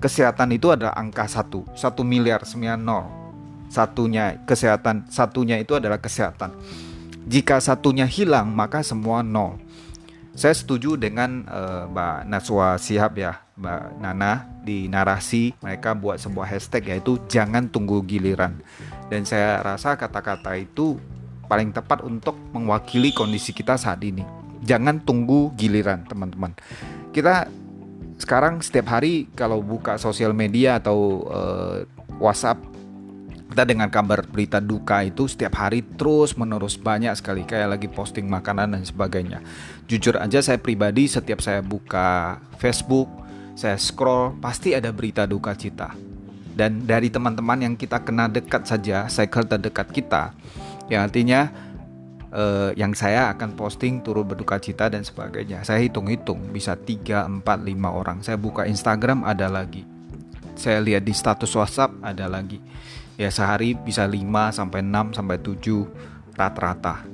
kesehatan 0.00 0.56
itu 0.56 0.72
adalah 0.72 0.96
angka 0.96 1.28
satu, 1.28 1.68
satu 1.76 2.00
miliar, 2.00 2.48
9 2.48 2.80
nol 2.80 3.25
satunya 3.68 4.40
kesehatan, 4.46 5.08
satunya 5.10 5.58
itu 5.60 5.76
adalah 5.76 5.98
kesehatan. 5.98 6.54
Jika 7.26 7.58
satunya 7.58 8.06
hilang, 8.06 8.54
maka 8.54 8.86
semua 8.86 9.20
nol. 9.20 9.58
Saya 10.36 10.52
setuju 10.52 11.00
dengan 11.00 11.48
uh, 11.48 11.88
Mbak 11.88 12.16
Naswa 12.28 12.76
Sihab 12.76 13.16
ya, 13.16 13.40
Mbak 13.56 13.82
Nana 14.04 14.44
di 14.60 14.84
narasi 14.84 15.56
mereka 15.64 15.96
buat 15.96 16.20
sebuah 16.20 16.44
hashtag 16.44 16.92
yaitu 16.92 17.16
jangan 17.26 17.72
tunggu 17.72 18.04
giliran. 18.04 18.60
Dan 19.08 19.24
saya 19.24 19.64
rasa 19.64 19.96
kata-kata 19.96 20.52
itu 20.60 21.00
paling 21.48 21.72
tepat 21.72 22.04
untuk 22.04 22.36
mewakili 22.52 23.16
kondisi 23.16 23.56
kita 23.56 23.80
saat 23.80 24.04
ini. 24.04 24.22
Jangan 24.60 25.00
tunggu 25.02 25.56
giliran, 25.56 26.04
teman-teman. 26.04 26.52
Kita 27.16 27.48
sekarang 28.20 28.60
setiap 28.60 28.92
hari 28.92 29.32
kalau 29.32 29.64
buka 29.64 29.96
sosial 29.96 30.36
media 30.36 30.76
atau 30.76 31.24
uh, 31.32 31.80
WhatsApp 32.20 32.75
kita 33.56 33.72
dengan 33.72 33.88
kabar 33.88 34.20
berita 34.20 34.60
duka 34.60 35.00
itu 35.00 35.24
setiap 35.24 35.56
hari 35.56 35.80
terus 35.80 36.36
menerus 36.36 36.76
banyak 36.76 37.16
sekali 37.16 37.40
kayak 37.48 37.72
lagi 37.72 37.88
posting 37.88 38.28
makanan 38.28 38.76
dan 38.76 38.84
sebagainya. 38.84 39.40
Jujur 39.88 40.20
aja 40.20 40.44
saya 40.44 40.60
pribadi 40.60 41.08
setiap 41.08 41.40
saya 41.40 41.64
buka 41.64 42.36
Facebook, 42.60 43.08
saya 43.56 43.80
scroll 43.80 44.36
pasti 44.44 44.76
ada 44.76 44.92
berita 44.92 45.24
duka 45.24 45.56
cita. 45.56 45.96
Dan 46.52 46.84
dari 46.84 47.08
teman-teman 47.08 47.64
yang 47.64 47.74
kita 47.80 48.04
kena 48.04 48.28
dekat 48.28 48.68
saja, 48.68 49.08
cycle 49.08 49.48
terdekat 49.48 49.88
kita, 49.88 50.36
yang 50.92 51.08
artinya 51.08 51.48
eh, 52.36 52.76
yang 52.76 52.92
saya 52.92 53.32
akan 53.32 53.56
posting 53.56 54.04
turut 54.04 54.28
berduka 54.28 54.60
cita 54.60 54.92
dan 54.92 55.00
sebagainya. 55.00 55.64
Saya 55.64 55.80
hitung-hitung 55.80 56.52
bisa 56.52 56.76
3, 56.76 57.24
4, 57.24 57.40
5 57.40 57.72
orang. 57.88 58.20
Saya 58.20 58.36
buka 58.36 58.68
Instagram 58.68 59.24
ada 59.24 59.48
lagi. 59.48 59.80
Saya 60.60 60.84
lihat 60.84 61.08
di 61.08 61.16
status 61.16 61.56
WhatsApp 61.56 62.04
ada 62.04 62.28
lagi 62.28 62.60
ya 63.16 63.32
sehari 63.32 63.72
bisa 63.76 64.04
5 64.04 64.20
sampai 64.52 64.80
6 64.84 65.16
sampai 65.16 65.36
7 65.40 66.36
rata-rata. 66.36 67.04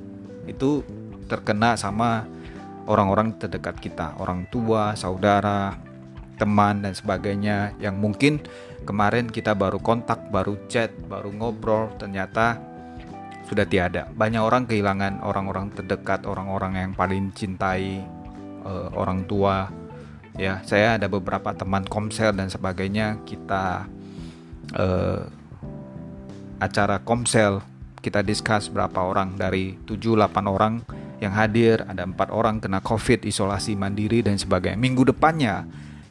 Itu 0.45 0.83
terkena 1.31 1.79
sama 1.79 2.27
orang-orang 2.85 3.39
terdekat 3.39 3.79
kita, 3.79 4.19
orang 4.19 4.43
tua, 4.51 4.93
saudara, 4.99 5.79
teman 6.35 6.83
dan 6.83 6.91
sebagainya 6.91 7.71
yang 7.79 7.95
mungkin 7.95 8.43
kemarin 8.83 9.31
kita 9.31 9.55
baru 9.55 9.79
kontak, 9.79 10.27
baru 10.27 10.59
chat, 10.67 10.91
baru 11.07 11.31
ngobrol, 11.31 11.95
ternyata 11.95 12.59
sudah 13.47 13.63
tiada. 13.63 14.11
Banyak 14.11 14.43
orang 14.43 14.63
kehilangan 14.67 15.23
orang-orang 15.23 15.71
terdekat, 15.71 16.27
orang-orang 16.27 16.73
yang 16.75 16.91
paling 16.91 17.31
cintai 17.31 18.03
uh, 18.67 18.91
orang 18.95 19.23
tua. 19.23 19.71
Ya, 20.33 20.65
saya 20.65 20.97
ada 20.97 21.05
beberapa 21.05 21.53
teman 21.53 21.85
komsel 21.85 22.33
dan 22.33 22.49
sebagainya. 22.49 23.21
Kita 23.21 23.85
uh, 24.73 25.21
acara 26.63 27.03
Komsel. 27.03 27.59
Kita 28.03 28.19
discuss 28.19 28.67
berapa 28.67 28.99
orang 28.99 29.39
dari 29.39 29.79
7-8 29.87 30.43
orang 30.47 30.83
yang 31.23 31.31
hadir. 31.31 31.83
Ada 31.87 32.03
empat 32.03 32.31
orang 32.31 32.59
kena 32.59 32.83
covid 32.83 33.23
isolasi 33.23 33.75
mandiri 33.79 34.19
dan 34.23 34.35
sebagainya. 34.35 34.79
Minggu 34.79 35.07
depannya 35.07 35.63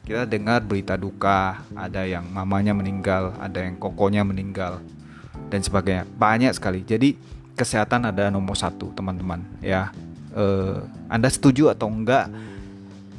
kita 0.08 0.24
dengar 0.24 0.64
berita 0.64 0.96
duka. 0.96 1.60
Ada 1.76 2.08
yang 2.08 2.24
mamanya 2.32 2.72
meninggal 2.72 3.36
ada 3.36 3.60
yang 3.60 3.76
kokonya 3.76 4.24
meninggal 4.24 4.80
dan 5.52 5.60
sebagainya. 5.60 6.08
Banyak 6.08 6.52
sekali. 6.56 6.80
Jadi 6.80 7.16
kesehatan 7.52 8.08
ada 8.08 8.32
nomor 8.32 8.56
satu 8.56 8.88
teman-teman 8.96 9.44
ya. 9.60 9.92
Eh, 10.32 10.80
anda 11.12 11.28
setuju 11.28 11.68
atau 11.68 11.92
enggak 11.92 12.32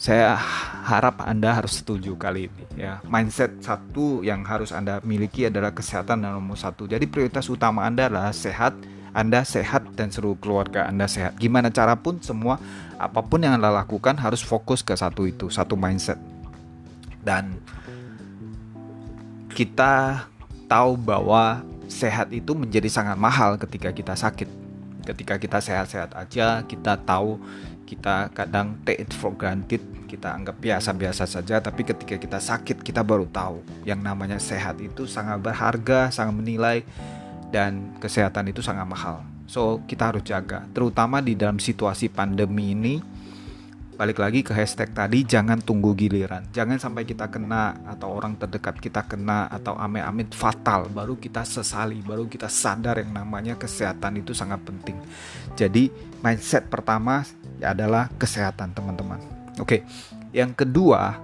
saya 0.04 0.36
harap 0.84 1.24
Anda 1.24 1.56
harus 1.56 1.80
setuju 1.80 2.20
kali 2.20 2.52
ini 2.52 2.84
ya. 2.84 3.00
Mindset 3.08 3.64
satu 3.64 4.20
yang 4.20 4.44
harus 4.44 4.76
Anda 4.76 5.00
miliki 5.00 5.48
adalah 5.48 5.72
kesehatan 5.72 6.28
dan 6.28 6.36
nomor 6.36 6.60
satu. 6.60 6.92
Jadi 6.92 7.08
prioritas 7.08 7.48
utama 7.48 7.88
Anda 7.88 8.12
adalah 8.12 8.36
sehat, 8.36 8.76
Anda 9.16 9.48
sehat 9.48 9.96
dan 9.96 10.12
seluruh 10.12 10.36
keluarga 10.44 10.92
Anda 10.92 11.08
sehat. 11.08 11.40
Gimana 11.40 11.72
cara 11.72 11.96
pun 11.96 12.20
semua 12.20 12.60
apa 13.00 13.24
pun 13.24 13.48
yang 13.48 13.56
Anda 13.56 13.72
lakukan 13.72 14.20
harus 14.20 14.44
fokus 14.44 14.84
ke 14.84 14.92
satu 14.92 15.24
itu, 15.24 15.48
satu 15.48 15.80
mindset. 15.80 16.20
Dan 17.24 17.56
kita 19.56 20.28
tahu 20.68 21.00
bahwa 21.00 21.64
sehat 21.88 22.28
itu 22.36 22.52
menjadi 22.52 22.92
sangat 22.92 23.16
mahal 23.16 23.56
ketika 23.56 23.96
kita 23.96 24.20
sakit. 24.20 24.52
Ketika 25.08 25.40
kita 25.40 25.64
sehat-sehat 25.64 26.12
aja, 26.12 26.60
kita 26.68 27.00
tahu 27.08 27.40
kita 27.84 28.32
kadang 28.32 28.80
take 28.88 29.04
it 29.04 29.12
for 29.14 29.36
granted 29.36 29.84
kita 30.08 30.30
anggap 30.30 30.62
biasa-biasa 30.62 31.26
saja 31.26 31.58
tapi 31.58 31.82
ketika 31.82 32.22
kita 32.22 32.38
sakit 32.38 32.86
kita 32.86 33.02
baru 33.02 33.26
tahu 33.26 33.66
yang 33.84 34.00
namanya 34.00 34.38
sehat 34.38 34.78
itu 34.78 35.10
sangat 35.10 35.42
berharga 35.42 36.14
sangat 36.14 36.36
menilai 36.38 36.78
dan 37.54 37.94
kesehatan 38.02 38.50
itu 38.50 38.66
sangat 38.66 38.90
mahal. 38.90 39.22
So 39.46 39.86
kita 39.86 40.10
harus 40.10 40.26
jaga 40.26 40.66
terutama 40.74 41.22
di 41.22 41.38
dalam 41.38 41.62
situasi 41.62 42.10
pandemi 42.10 42.74
ini. 42.74 42.96
Balik 43.94 44.26
lagi 44.26 44.42
ke 44.42 44.58
hashtag 44.58 44.90
tadi 44.90 45.22
jangan 45.22 45.62
tunggu 45.62 45.94
giliran. 45.94 46.50
Jangan 46.50 46.82
sampai 46.82 47.06
kita 47.06 47.30
kena 47.30 47.78
atau 47.86 48.18
orang 48.18 48.34
terdekat 48.42 48.82
kita 48.82 49.06
kena 49.06 49.46
atau 49.54 49.78
amit-amit 49.78 50.34
fatal 50.34 50.90
baru 50.90 51.14
kita 51.14 51.46
sesali 51.46 52.02
baru 52.02 52.26
kita 52.26 52.50
sadar 52.50 52.98
yang 52.98 53.14
namanya 53.14 53.54
kesehatan 53.54 54.26
itu 54.26 54.34
sangat 54.34 54.66
penting. 54.66 54.98
Jadi 55.54 55.94
mindset 56.24 56.72
pertama 56.72 57.28
adalah 57.60 58.08
kesehatan 58.16 58.72
teman-teman. 58.72 59.20
Oke 59.60 59.84
yang 60.32 60.56
kedua 60.56 61.20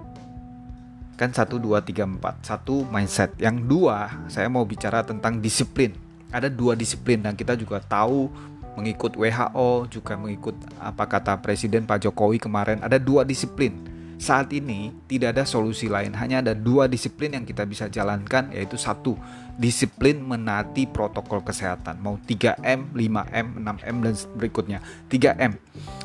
kan 1.15 1.32
satu 1.32 1.60
dua 1.60 1.79
tiga 1.84 2.03
empat. 2.03 2.44
Satu 2.44 2.84
mindset. 2.88 3.34
Yang 3.39 3.65
dua 3.65 4.27
saya 4.27 4.51
mau 4.51 4.68
bicara 4.68 5.01
tentang 5.01 5.39
disiplin. 5.39 5.96
Ada 6.29 6.51
dua 6.51 6.77
disiplin 6.77 7.24
dan 7.24 7.34
kita 7.34 7.58
juga 7.58 7.82
tahu 7.82 8.29
mengikut 8.77 9.18
WHO 9.18 9.89
juga 9.89 10.13
mengikut 10.15 10.56
apa 10.77 11.10
kata 11.10 11.41
Presiden 11.41 11.88
Pak 11.88 12.06
Jokowi 12.06 12.38
kemarin. 12.38 12.84
Ada 12.84 13.01
dua 13.01 13.25
disiplin 13.25 13.99
saat 14.20 14.52
ini 14.52 14.92
tidak 15.08 15.32
ada 15.40 15.44
solusi 15.48 15.88
lain 15.88 16.12
hanya 16.20 16.44
ada 16.44 16.52
dua 16.52 16.92
disiplin 16.92 17.32
yang 17.32 17.48
kita 17.48 17.64
bisa 17.64 17.88
jalankan 17.88 18.52
yaitu 18.52 18.76
satu 18.76 19.16
disiplin 19.56 20.20
menati 20.20 20.84
protokol 20.92 21.40
kesehatan. 21.40 22.04
Mau 22.04 22.20
3M 22.28 22.92
5M 22.92 23.48
6M 23.64 23.96
dan 24.04 24.14
berikutnya. 24.36 24.80
3M 25.08 25.56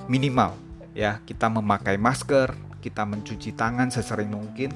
minimal 0.06 0.54
ya 0.94 1.18
kita 1.26 1.50
memakai 1.50 1.98
masker 1.98 2.54
kita 2.78 3.02
mencuci 3.02 3.50
tangan 3.58 3.90
sesering 3.90 4.30
mungkin 4.30 4.70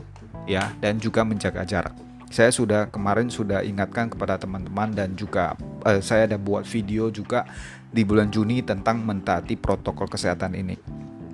ya 0.51 0.75
dan 0.83 0.99
juga 0.99 1.23
menjaga 1.23 1.63
jarak. 1.63 1.95
Saya 2.35 2.51
sudah 2.51 2.91
kemarin 2.91 3.31
sudah 3.31 3.63
ingatkan 3.63 4.11
kepada 4.11 4.35
teman-teman 4.37 4.91
dan 4.93 5.15
juga 5.15 5.55
uh, 5.87 6.03
saya 6.03 6.27
ada 6.27 6.37
buat 6.37 6.67
video 6.67 7.09
juga 7.15 7.47
di 7.89 8.03
bulan 8.03 8.35
Juni 8.35 8.67
tentang 8.67 9.01
mentaati 9.01 9.55
protokol 9.57 10.11
kesehatan 10.11 10.59
ini 10.59 10.77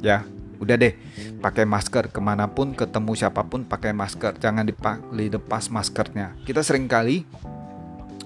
ya 0.05 0.21
udah 0.65 0.77
deh 0.81 0.97
pakai 1.45 1.69
masker. 1.69 2.09
Ke 2.11 2.21
mana 2.25 2.49
pun 2.49 2.73
ketemu 2.73 3.13
siapa 3.13 3.45
pun 3.45 3.63
pakai 3.69 3.93
masker. 3.93 4.41
Jangan 4.41 4.65
dilepas 5.13 5.69
maskernya. 5.69 6.35
Kita 6.43 6.65
sering 6.65 6.89
kali 6.89 7.29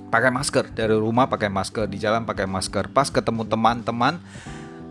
pakai 0.08 0.30
masker. 0.30 0.70
Dari 0.72 0.94
rumah 0.94 1.26
pakai 1.26 1.50
masker 1.50 1.90
di 1.90 1.98
jalan 1.98 2.22
pakai 2.22 2.46
masker. 2.46 2.94
Pas 2.94 3.10
ketemu 3.10 3.44
teman-teman 3.44 4.22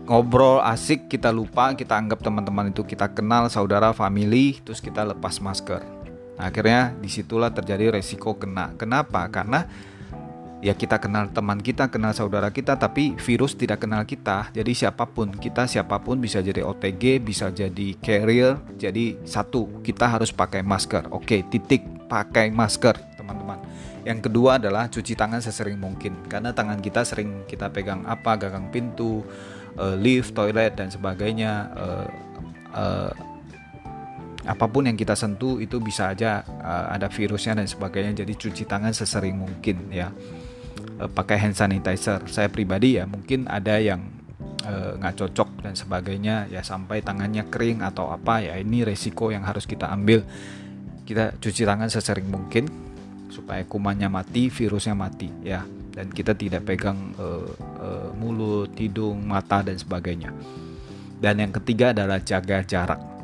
ngobrol 0.08 0.64
asik 0.64 1.12
kita 1.12 1.28
lupa 1.28 1.76
kita 1.76 1.92
anggap 1.92 2.24
teman-teman 2.24 2.72
itu 2.72 2.80
kita 2.80 3.12
kenal 3.12 3.44
saudara 3.52 3.92
family 3.92 4.56
terus 4.64 4.80
kita 4.80 5.04
lepas 5.04 5.36
masker. 5.36 5.84
Nah, 6.38 6.48
akhirnya 6.48 6.94
di 6.96 7.10
situlah 7.10 7.50
terjadi 7.50 7.98
resiko 7.98 8.38
kena. 8.38 8.72
Kenapa? 8.78 9.26
Karena 9.28 9.66
ya 10.58 10.74
kita 10.74 10.98
kenal 10.98 11.30
teman 11.30 11.62
kita, 11.62 11.86
kenal 11.86 12.10
saudara 12.10 12.50
kita, 12.50 12.74
tapi 12.74 13.14
virus 13.18 13.54
tidak 13.54 13.86
kenal 13.86 14.02
kita. 14.02 14.50
Jadi 14.50 14.72
siapa 14.74 15.06
pun 15.06 15.30
kita, 15.30 15.70
siapa 15.70 16.02
pun 16.02 16.18
bisa 16.18 16.42
jadi 16.42 16.66
OTG, 16.66 17.22
bisa 17.22 17.50
jadi 17.54 17.94
carrier. 18.02 18.58
Jadi 18.74 19.22
satu, 19.22 19.82
kita 19.86 20.10
harus 20.10 20.34
pakai 20.34 20.66
masker. 20.66 21.10
Oke, 21.14 21.46
titik 21.46 21.86
pakai 22.10 22.50
masker, 22.50 22.98
teman-teman. 23.14 23.62
Yang 24.02 24.30
kedua 24.30 24.58
adalah 24.58 24.90
cuci 24.90 25.14
tangan 25.14 25.38
sesering 25.38 25.78
mungkin, 25.78 26.26
karena 26.26 26.50
tangan 26.50 26.82
kita 26.82 27.06
sering 27.06 27.46
kita 27.46 27.70
pegang 27.70 28.02
apa, 28.08 28.34
gagang 28.40 28.72
pintu, 28.72 29.22
uh, 29.78 29.94
lift, 29.94 30.34
toilet 30.34 30.74
dan 30.74 30.90
sebagainya. 30.90 31.52
Uh, 31.76 32.06
uh, 32.74 33.12
apa 34.48 34.64
pun 34.64 34.88
yang 34.88 34.96
kita 34.96 35.12
sentuh 35.12 35.60
itu 35.60 35.76
bisa 35.76 36.08
aja 36.16 36.40
ada 36.88 37.12
virusnya 37.12 37.60
dan 37.60 37.68
sebagainya 37.68 38.24
jadi 38.24 38.32
cuci 38.32 38.64
tangan 38.64 38.96
sesering 38.96 39.36
mungkin 39.36 39.92
ya 39.92 40.08
uh, 40.98 41.10
pakai 41.10 41.38
hand 41.38 41.56
sanitizer. 41.56 42.26
Saya 42.28 42.50
pribadi 42.50 42.98
ya 42.98 43.06
mungkin 43.06 43.46
ada 43.46 43.78
yang 43.78 44.02
eh, 44.66 44.92
nggak 44.98 45.14
uh, 45.14 45.18
cocok 45.24 45.48
dan 45.64 45.74
sebagainya 45.78 46.50
ya 46.50 46.60
sampai 46.60 47.00
tangannya 47.00 47.46
kering 47.48 47.80
atau 47.80 48.10
apa 48.12 48.42
ya 48.42 48.54
ini 48.58 48.82
resiko 48.84 49.30
yang 49.30 49.46
harus 49.46 49.64
kita 49.64 49.88
ambil. 49.88 50.26
Kita 51.08 51.40
cuci 51.40 51.64
tangan 51.64 51.88
sesering 51.88 52.28
mungkin 52.28 52.68
supaya 53.32 53.64
kumannya 53.64 54.12
mati, 54.12 54.52
virusnya 54.52 54.92
mati 54.92 55.30
ya 55.40 55.64
dan 55.94 56.14
kita 56.14 56.36
tidak 56.36 56.62
pegang 56.68 57.16
uh, 57.18 57.48
uh, 57.80 58.10
mulut, 58.14 58.70
hidung, 58.78 59.18
mata 59.24 59.66
dan 59.66 59.74
sebagainya. 59.74 60.30
Dan 61.18 61.42
yang 61.42 61.50
ketiga 61.50 61.90
adalah 61.90 62.22
jaga 62.22 62.62
jarak 62.62 63.17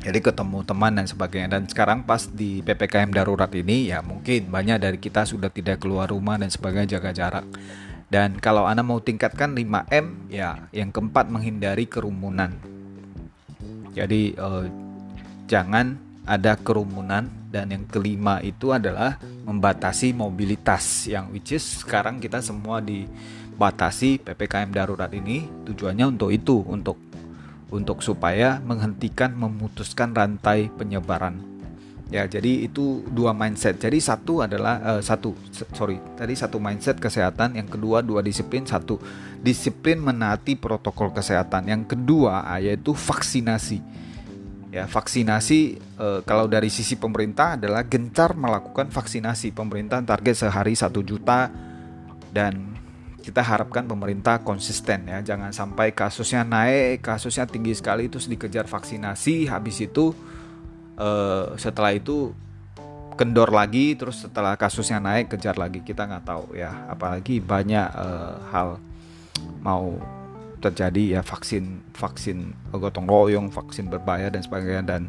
jadi 0.00 0.18
ketemu 0.24 0.64
teman 0.64 0.96
dan 0.96 1.04
sebagainya. 1.04 1.48
Dan 1.60 1.62
sekarang 1.68 2.08
pas 2.08 2.24
di 2.24 2.64
PPKM 2.64 3.12
darurat 3.12 3.52
ini 3.52 3.92
ya 3.92 4.00
mungkin 4.00 4.48
banyak 4.48 4.80
dari 4.80 4.96
kita 4.96 5.28
sudah 5.28 5.52
tidak 5.52 5.84
keluar 5.84 6.08
rumah 6.08 6.40
dan 6.40 6.48
sebagainya 6.48 6.96
jaga 6.96 7.10
jarak. 7.12 7.46
Dan 8.08 8.40
kalau 8.40 8.64
Anda 8.66 8.82
mau 8.82 8.98
tingkatkan 8.98 9.54
5M 9.54 10.32
ya 10.32 10.66
yang 10.72 10.90
keempat 10.90 11.28
menghindari 11.28 11.84
kerumunan. 11.84 12.56
Jadi 13.92 14.34
eh, 14.34 14.64
jangan 15.46 16.00
ada 16.24 16.56
kerumunan. 16.56 17.28
Dan 17.50 17.74
yang 17.74 17.82
kelima 17.90 18.38
itu 18.46 18.70
adalah 18.70 19.18
membatasi 19.42 20.14
mobilitas 20.14 21.10
yang 21.10 21.34
which 21.34 21.50
is 21.50 21.82
sekarang 21.82 22.22
kita 22.22 22.38
semua 22.38 22.78
dibatasi 22.78 24.22
PPKM 24.22 24.70
darurat 24.70 25.10
ini 25.10 25.50
tujuannya 25.66 26.14
untuk 26.14 26.30
itu 26.30 26.62
untuk 26.62 26.94
untuk 27.70 28.02
supaya 28.02 28.58
menghentikan 28.62 29.34
memutuskan 29.34 30.14
rantai 30.14 30.68
penyebaran. 30.74 31.38
Ya, 32.10 32.26
jadi 32.26 32.66
itu 32.66 33.06
dua 33.06 33.30
mindset. 33.30 33.78
Jadi 33.78 34.02
satu 34.02 34.42
adalah 34.42 34.82
uh, 34.82 35.02
satu 35.02 35.30
sorry 35.70 36.02
tadi 36.18 36.34
satu 36.34 36.58
mindset 36.58 36.98
kesehatan, 36.98 37.54
yang 37.54 37.70
kedua 37.70 38.02
dua 38.02 38.18
disiplin, 38.18 38.66
satu 38.66 38.98
disiplin 39.38 40.02
menaati 40.02 40.58
protokol 40.58 41.14
kesehatan, 41.14 41.70
yang 41.70 41.86
kedua 41.86 42.42
yaitu 42.58 42.90
vaksinasi. 42.90 43.78
Ya, 44.74 44.90
vaksinasi 44.90 45.78
uh, 46.02 46.20
kalau 46.26 46.50
dari 46.50 46.66
sisi 46.70 46.98
pemerintah 46.98 47.54
adalah 47.54 47.86
gencar 47.86 48.34
melakukan 48.34 48.90
vaksinasi. 48.90 49.54
Pemerintah 49.54 50.02
target 50.02 50.34
sehari 50.46 50.74
satu 50.74 51.06
juta 51.06 51.46
dan 52.34 52.74
kita 53.20 53.44
harapkan 53.44 53.84
pemerintah 53.84 54.40
konsisten 54.40 55.06
ya. 55.06 55.20
Jangan 55.20 55.52
sampai 55.52 55.92
kasusnya 55.92 56.42
naik 56.42 57.04
kasusnya 57.04 57.44
tinggi 57.44 57.76
sekali 57.76 58.08
terus 58.08 58.26
dikejar 58.26 58.64
vaksinasi. 58.66 59.46
Habis 59.46 59.84
itu 59.84 60.16
uh, 60.96 61.54
setelah 61.60 61.92
itu 61.92 62.32
kendor 63.14 63.52
lagi 63.52 63.92
terus 64.00 64.24
setelah 64.24 64.56
kasusnya 64.56 64.98
naik 64.98 65.36
kejar 65.36 65.60
lagi. 65.60 65.84
Kita 65.84 66.08
nggak 66.08 66.24
tahu 66.24 66.56
ya. 66.56 66.88
Apalagi 66.88 67.38
banyak 67.38 67.86
uh, 67.92 68.34
hal 68.48 68.80
mau 69.60 70.00
terjadi 70.64 71.20
ya. 71.20 71.20
Vaksin 71.20 71.84
vaksin 71.92 72.56
gotong 72.72 73.04
royong 73.04 73.52
vaksin 73.52 73.92
berbahaya 73.92 74.32
dan 74.32 74.40
sebagainya. 74.40 74.82
Dan 74.82 75.02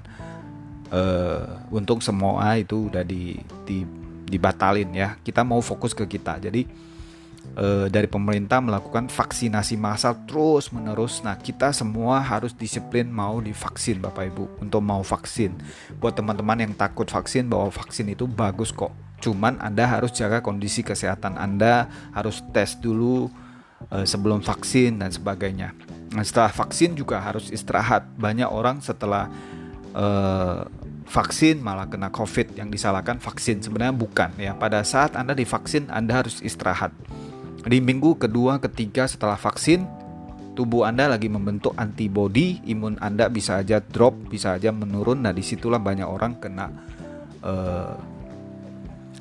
uh, 0.91 1.71
untung 1.71 2.03
semua 2.03 2.59
itu 2.59 2.91
udah 2.91 3.07
di, 3.07 3.39
di 3.63 3.87
dibatalin 4.27 4.91
ya. 4.91 5.15
Kita 5.23 5.47
mau 5.47 5.63
fokus 5.63 5.95
ke 5.95 6.03
kita. 6.07 6.39
Jadi 6.39 6.90
e, 7.55 7.87
dari 7.91 8.07
pemerintah 8.07 8.63
melakukan 8.63 9.11
vaksinasi 9.11 9.75
massal 9.75 10.15
terus 10.27 10.71
menerus. 10.71 11.19
Nah, 11.23 11.35
kita 11.35 11.75
semua 11.75 12.21
harus 12.21 12.55
disiplin 12.55 13.07
mau 13.07 13.39
divaksin 13.43 13.99
Bapak 13.99 14.31
Ibu 14.31 14.45
untuk 14.63 14.81
mau 14.83 15.03
vaksin. 15.03 15.55
Buat 15.99 16.19
teman-teman 16.19 16.63
yang 16.63 16.73
takut 16.75 17.07
vaksin 17.07 17.47
bahwa 17.47 17.71
vaksin 17.71 18.11
itu 18.11 18.27
bagus 18.27 18.71
kok. 18.71 18.91
Cuman 19.21 19.61
Anda 19.61 19.85
harus 19.85 20.15
jaga 20.15 20.41
kondisi 20.41 20.81
kesehatan 20.81 21.37
Anda, 21.37 21.85
harus 22.15 22.41
tes 22.55 22.77
dulu 22.79 23.29
e, 23.91 24.07
sebelum 24.07 24.41
vaksin 24.41 24.97
dan 25.01 25.11
sebagainya. 25.13 25.75
Nah, 26.11 26.23
setelah 26.25 26.51
vaksin 26.51 26.97
juga 26.97 27.21
harus 27.21 27.53
istirahat. 27.53 28.03
Banyak 28.17 28.49
orang 28.49 28.81
setelah 28.81 29.29
e, 29.93 30.05
vaksin 31.11 31.59
malah 31.59 31.91
kena 31.91 32.07
COVID 32.07 32.55
yang 32.55 32.71
disalahkan 32.71 33.19
vaksin 33.19 33.59
sebenarnya 33.59 33.91
bukan 33.91 34.31
ya 34.39 34.55
pada 34.55 34.79
saat 34.87 35.19
Anda 35.19 35.35
divaksin 35.35 35.91
Anda 35.91 36.23
harus 36.23 36.39
istirahat 36.39 36.95
di 37.61 37.77
minggu 37.77 38.17
kedua, 38.17 38.57
ketiga 38.57 39.05
setelah 39.05 39.37
vaksin, 39.37 39.85
tubuh 40.57 40.85
Anda 40.85 41.09
lagi 41.09 41.29
membentuk 41.29 41.77
antibody, 41.77 42.57
imun 42.65 42.97
Anda 42.97 43.29
bisa 43.29 43.61
aja 43.61 43.77
drop, 43.79 44.17
bisa 44.29 44.57
aja 44.57 44.73
menurun. 44.73 45.25
Nah, 45.25 45.33
di 45.33 45.45
situlah 45.45 45.77
banyak 45.77 46.07
orang 46.07 46.41
kena 46.41 46.67
uh, 47.45 47.93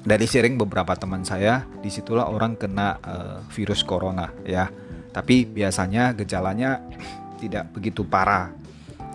dari 0.01 0.25
sharing 0.25 0.57
beberapa 0.57 0.97
teman 0.97 1.21
saya, 1.23 1.69
di 1.85 1.93
situlah 1.93 2.33
orang 2.33 2.57
kena 2.57 2.97
uh, 3.05 3.39
virus 3.53 3.85
corona 3.85 4.33
ya. 4.45 4.69
Tapi 5.11 5.43
biasanya 5.45 6.15
gejalanya 6.15 6.81
tidak 7.43 7.75
begitu 7.75 8.07
parah 8.07 8.55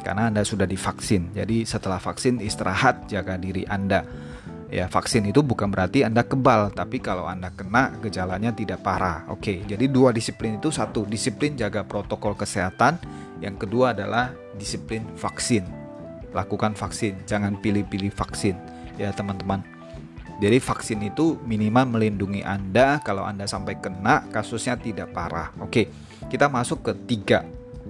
karena 0.06 0.30
Anda 0.30 0.46
sudah 0.46 0.70
divaksin. 0.70 1.34
Jadi 1.34 1.66
setelah 1.66 1.98
vaksin 1.98 2.38
istirahat, 2.44 3.10
jaga 3.10 3.42
diri 3.42 3.66
Anda 3.66 4.06
Ya, 4.66 4.90
vaksin 4.90 5.30
itu 5.30 5.46
bukan 5.46 5.70
berarti 5.70 6.02
Anda 6.02 6.26
kebal, 6.26 6.74
tapi 6.74 6.98
kalau 6.98 7.30
Anda 7.30 7.54
kena 7.54 7.94
gejalanya 8.02 8.50
tidak 8.50 8.82
parah. 8.82 9.22
Oke, 9.30 9.62
jadi 9.62 9.86
dua 9.86 10.10
disiplin 10.10 10.58
itu 10.58 10.74
satu, 10.74 11.06
disiplin 11.06 11.54
jaga 11.54 11.86
protokol 11.86 12.34
kesehatan, 12.34 12.98
yang 13.46 13.62
kedua 13.62 13.94
adalah 13.94 14.34
disiplin 14.58 15.06
vaksin. 15.22 15.64
Lakukan 16.34 16.74
vaksin, 16.74 17.24
jangan 17.30 17.62
pilih-pilih 17.62 18.10
vaksin. 18.10 18.58
Ya, 18.98 19.14
teman-teman. 19.14 19.62
Jadi 20.42 20.58
vaksin 20.60 21.00
itu 21.06 21.40
minimal 21.48 21.96
melindungi 21.96 22.44
Anda 22.44 23.00
kalau 23.06 23.24
Anda 23.24 23.48
sampai 23.48 23.80
kena 23.80 24.28
kasusnya 24.34 24.76
tidak 24.76 25.14
parah. 25.16 25.54
Oke, 25.62 25.88
kita 26.28 26.50
masuk 26.50 26.90
ke 26.90 26.92
tiga 27.06 27.46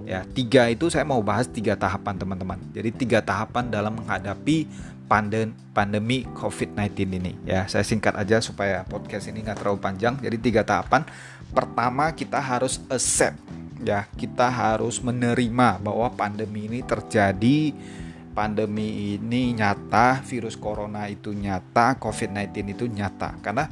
ya 0.06 0.22
tiga 0.22 0.70
itu 0.70 0.86
saya 0.92 1.02
mau 1.02 1.18
bahas 1.24 1.50
tiga 1.50 1.74
tahapan 1.74 2.14
teman-teman 2.14 2.60
jadi 2.70 2.94
tiga 2.94 3.18
tahapan 3.24 3.66
dalam 3.66 3.96
menghadapi 3.96 4.68
pandem 5.06 5.54
pandemi 5.70 6.26
COVID-19 6.34 6.90
ini 7.22 7.32
ya. 7.46 7.66
Saya 7.70 7.86
singkat 7.86 8.14
aja 8.18 8.42
supaya 8.42 8.82
podcast 8.82 9.30
ini 9.30 9.42
nggak 9.42 9.62
terlalu 9.62 9.78
panjang. 9.78 10.18
Jadi 10.18 10.36
tiga 10.42 10.66
tahapan. 10.66 11.06
Pertama 11.54 12.10
kita 12.12 12.42
harus 12.42 12.82
accept 12.90 13.38
ya, 13.82 14.04
kita 14.18 14.50
harus 14.50 14.98
menerima 15.00 15.78
bahwa 15.80 16.10
pandemi 16.12 16.66
ini 16.66 16.82
terjadi. 16.82 17.72
Pandemi 18.36 19.16
ini 19.16 19.56
nyata, 19.56 20.20
virus 20.20 20.60
corona 20.60 21.08
itu 21.08 21.32
nyata, 21.32 21.96
COVID-19 21.96 22.76
itu 22.76 22.84
nyata. 22.84 23.32
Karena 23.40 23.64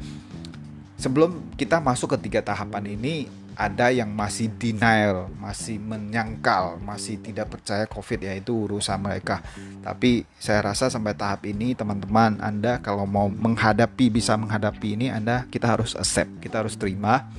sebelum 0.97 1.53
kita 1.53 1.85
masuk 1.85 2.17
ke 2.17 2.25
tiga 2.25 2.41
tahapan 2.41 2.97
ini 2.97 3.29
ada 3.55 3.91
yang 3.95 4.11
masih 4.11 4.51
denial, 4.51 5.31
masih 5.39 5.79
menyangkal, 5.79 6.79
masih 6.83 7.23
tidak 7.23 7.55
percaya 7.55 7.87
COVID 7.87 8.27
ya 8.27 8.35
itu 8.35 8.51
urusan 8.67 8.99
mereka. 8.99 9.41
Tapi 9.83 10.27
saya 10.43 10.71
rasa 10.71 10.91
sampai 10.91 11.15
tahap 11.15 11.47
ini 11.47 11.75
teman-teman 11.79 12.43
Anda 12.43 12.83
kalau 12.83 13.07
mau 13.07 13.31
menghadapi 13.31 14.11
bisa 14.11 14.35
menghadapi 14.35 14.99
ini 14.99 15.07
Anda 15.11 15.47
kita 15.47 15.71
harus 15.71 15.95
accept, 15.95 16.43
kita 16.43 16.67
harus 16.67 16.75
terima 16.75 17.31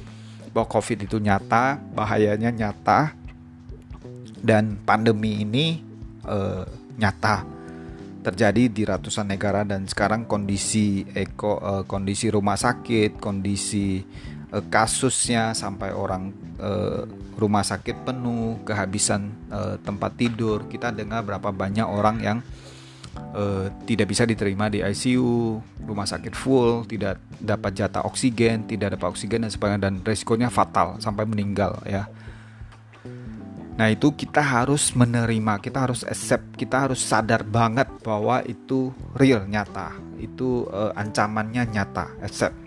bahwa 0.56 0.72
COVID 0.72 1.04
itu 1.04 1.20
nyata, 1.20 1.76
bahayanya 1.92 2.48
nyata 2.48 3.12
dan 4.40 4.80
pandemi 4.88 5.44
ini 5.44 5.84
uh, 6.24 6.64
nyata. 6.96 7.56
terjadi 8.26 8.74
di 8.74 8.82
ratusan 8.82 9.30
negara 9.30 9.62
dan 9.62 9.86
sekarang 9.86 10.26
kondisi 10.26 11.06
eko 11.14 11.62
uh, 11.62 11.84
kondisi 11.86 12.34
rumah 12.34 12.58
sakit, 12.58 13.22
kondisi 13.22 14.02
uh, 14.56 14.64
kasusnya 14.72 15.52
sampai 15.52 15.92
orang 15.92 16.32
uh, 16.64 17.04
rumah 17.36 17.68
sakit 17.68 18.08
penuh, 18.08 18.64
kehabisan 18.64 19.28
uh, 19.52 19.76
tempat 19.84 20.16
tidur. 20.16 20.72
Kita 20.72 20.96
dengar 20.96 21.28
berapa 21.28 21.52
banyak 21.52 21.84
orang 21.84 22.18
yang 22.24 22.38
uh, 23.36 23.68
tidak 23.84 24.08
bisa 24.16 24.24
diterima 24.24 24.72
di 24.72 24.80
ICU, 24.80 25.60
rumah 25.84 26.08
sakit 26.08 26.32
full, 26.32 26.88
tidak 26.88 27.20
dapat 27.44 27.76
jatah 27.76 28.08
oksigen, 28.08 28.64
tidak 28.66 28.96
dapat 28.96 29.08
oksigen 29.12 29.44
dan 29.44 29.52
sebagainya 29.52 29.92
dan 29.92 29.94
resikonya 30.02 30.48
fatal 30.48 30.96
sampai 31.04 31.28
meninggal 31.28 31.76
ya. 31.84 32.08
Nah 33.76 33.92
itu 33.92 34.16
kita 34.16 34.40
harus 34.40 34.96
menerima, 34.96 35.60
kita 35.60 35.84
harus 35.84 36.08
accept, 36.08 36.56
kita 36.56 36.88
harus 36.88 37.04
sadar 37.04 37.44
banget 37.44 37.92
bahwa 38.08 38.40
itu 38.48 38.96
real, 39.20 39.44
nyata, 39.44 39.92
itu 40.16 40.64
uh, 40.72 40.96
ancamannya 40.96 41.68
nyata, 41.68 42.08
accept. 42.24 42.65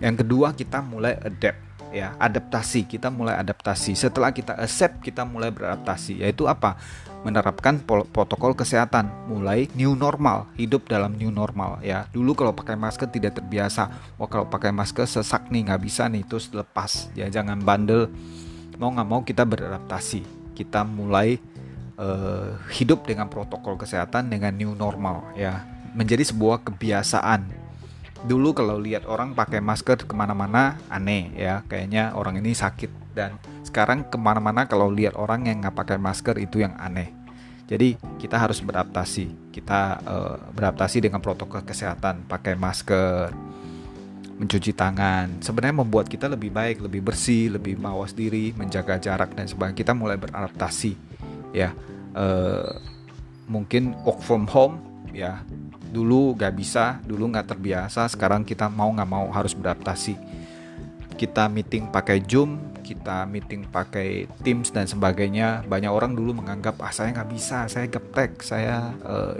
Yang 0.00 0.24
kedua 0.24 0.56
kita 0.56 0.80
mulai 0.80 1.14
adapt, 1.20 1.60
ya 1.92 2.16
adaptasi, 2.16 2.88
kita 2.88 3.12
mulai 3.12 3.36
adaptasi. 3.36 3.92
Setelah 3.92 4.32
kita 4.32 4.56
accept, 4.56 5.04
kita 5.04 5.28
mulai 5.28 5.52
beradaptasi, 5.52 6.24
yaitu 6.24 6.48
apa? 6.48 6.80
Menerapkan 7.20 7.84
protokol 7.84 8.56
kesehatan, 8.56 9.28
mulai 9.28 9.68
new 9.76 9.92
normal, 9.92 10.48
hidup 10.56 10.88
dalam 10.88 11.12
new 11.20 11.28
normal, 11.28 11.76
ya. 11.84 12.08
Dulu 12.08 12.32
kalau 12.32 12.56
pakai 12.56 12.80
masker 12.80 13.12
tidak 13.12 13.36
terbiasa, 13.36 14.16
wah 14.16 14.24
kalau 14.24 14.48
pakai 14.48 14.72
masker 14.72 15.04
sesak 15.04 15.52
nih, 15.52 15.68
nggak 15.68 15.80
bisa 15.84 16.08
nih, 16.08 16.24
terus 16.24 16.48
lepas, 16.48 17.12
ya 17.12 17.28
jangan 17.28 17.60
bandel. 17.60 18.08
Mau 18.80 18.88
nggak 18.88 19.08
mau 19.08 19.20
kita 19.20 19.44
beradaptasi 19.44 20.40
kita 20.60 20.84
mulai 20.84 21.40
uh, 21.96 22.60
hidup 22.68 23.08
dengan 23.08 23.32
protokol 23.32 23.80
kesehatan 23.80 24.28
dengan 24.28 24.52
new 24.52 24.76
normal 24.76 25.32
ya 25.32 25.64
menjadi 25.96 26.28
sebuah 26.28 26.60
kebiasaan 26.68 27.48
dulu 28.26 28.52
kalau 28.52 28.76
lihat 28.76 29.08
orang 29.08 29.32
pakai 29.32 29.64
masker 29.64 30.04
ke 30.04 30.12
mana-mana 30.12 30.76
aneh 30.92 31.32
ya 31.32 31.64
kayaknya 31.64 32.12
orang 32.12 32.36
ini 32.36 32.52
sakit 32.52 33.16
dan 33.16 33.40
sekarang 33.64 34.04
ke 34.04 34.16
mana-mana 34.20 34.68
kalau 34.68 34.92
lihat 34.92 35.16
orang 35.16 35.48
yang 35.48 35.64
nggak 35.64 35.72
pakai 35.72 35.96
masker 35.96 36.36
itu 36.36 36.60
yang 36.60 36.76
aneh 36.76 37.08
jadi 37.64 37.96
kita 38.20 38.36
harus 38.36 38.60
beradaptasi 38.60 39.54
kita 39.54 39.80
uh, 40.04 40.36
beradaptasi 40.52 41.08
dengan 41.08 41.24
protokol 41.24 41.64
kesehatan 41.64 42.28
pakai 42.28 42.58
masker 42.60 43.32
mencuci 44.40 44.72
tangan 44.72 45.44
sebenarnya 45.44 45.84
membuat 45.84 46.08
kita 46.08 46.24
lebih 46.24 46.48
baik, 46.48 46.80
lebih 46.80 47.04
bersih, 47.04 47.52
lebih 47.52 47.76
mawas 47.76 48.16
diri, 48.16 48.56
menjaga 48.56 48.96
jarak 48.96 49.36
dan 49.36 49.44
sebagainya. 49.44 49.76
Kita 49.76 49.92
mulai 49.92 50.16
beradaptasi, 50.16 50.96
ya. 51.52 51.76
Uh, 52.16 52.72
mungkin 53.44 53.92
work 54.00 54.24
from 54.24 54.48
home, 54.48 54.80
ya. 55.12 55.44
Dulu 55.90 56.38
gak 56.38 56.54
bisa, 56.54 57.02
dulu 57.02 57.28
nggak 57.34 57.54
terbiasa. 57.54 58.06
Sekarang 58.06 58.46
kita 58.46 58.70
mau 58.70 58.90
nggak 58.94 59.10
mau 59.10 59.26
harus 59.34 59.52
beradaptasi. 59.52 60.14
Kita 61.18 61.50
meeting 61.52 61.90
pakai 61.90 62.22
Zoom, 62.24 62.80
kita 62.80 63.28
meeting 63.28 63.68
pakai 63.68 64.24
Teams 64.40 64.72
dan 64.72 64.88
sebagainya. 64.88 65.66
Banyak 65.68 65.92
orang 65.92 66.16
dulu 66.16 66.40
menganggap 66.40 66.80
ah 66.80 66.94
saya 66.94 67.12
nggak 67.12 67.30
bisa, 67.30 67.68
saya 67.68 67.90
gaptek, 67.90 68.40
saya 68.40 68.94
uh, 69.04 69.36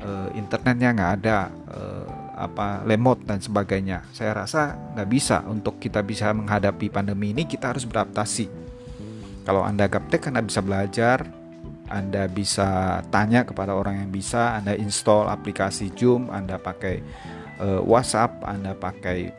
uh, 0.00 0.28
internetnya 0.32 0.94
nggak 0.96 1.12
ada. 1.20 1.38
Uh, 1.68 2.26
apa 2.36 2.84
lemot 2.84 3.24
dan 3.24 3.40
sebagainya. 3.40 4.04
Saya 4.12 4.36
rasa 4.36 4.76
nggak 4.92 5.08
bisa 5.08 5.40
untuk 5.48 5.80
kita 5.80 6.04
bisa 6.04 6.28
menghadapi 6.36 6.92
pandemi 6.92 7.32
ini 7.32 7.48
kita 7.48 7.72
harus 7.72 7.88
beradaptasi. 7.88 8.68
Kalau 9.48 9.64
anda 9.64 9.88
gaptek, 9.88 10.28
anda 10.28 10.44
bisa 10.44 10.60
belajar, 10.60 11.24
anda 11.90 12.26
bisa 12.26 13.00
tanya 13.10 13.46
kepada 13.46 13.74
orang 13.74 14.06
yang 14.06 14.10
bisa, 14.10 14.58
anda 14.58 14.74
install 14.74 15.30
aplikasi 15.30 15.94
Zoom, 15.94 16.28
anda 16.30 16.58
pakai 16.58 17.02
uh, 17.62 17.80
WhatsApp, 17.82 18.42
anda 18.46 18.74
pakai 18.74 19.30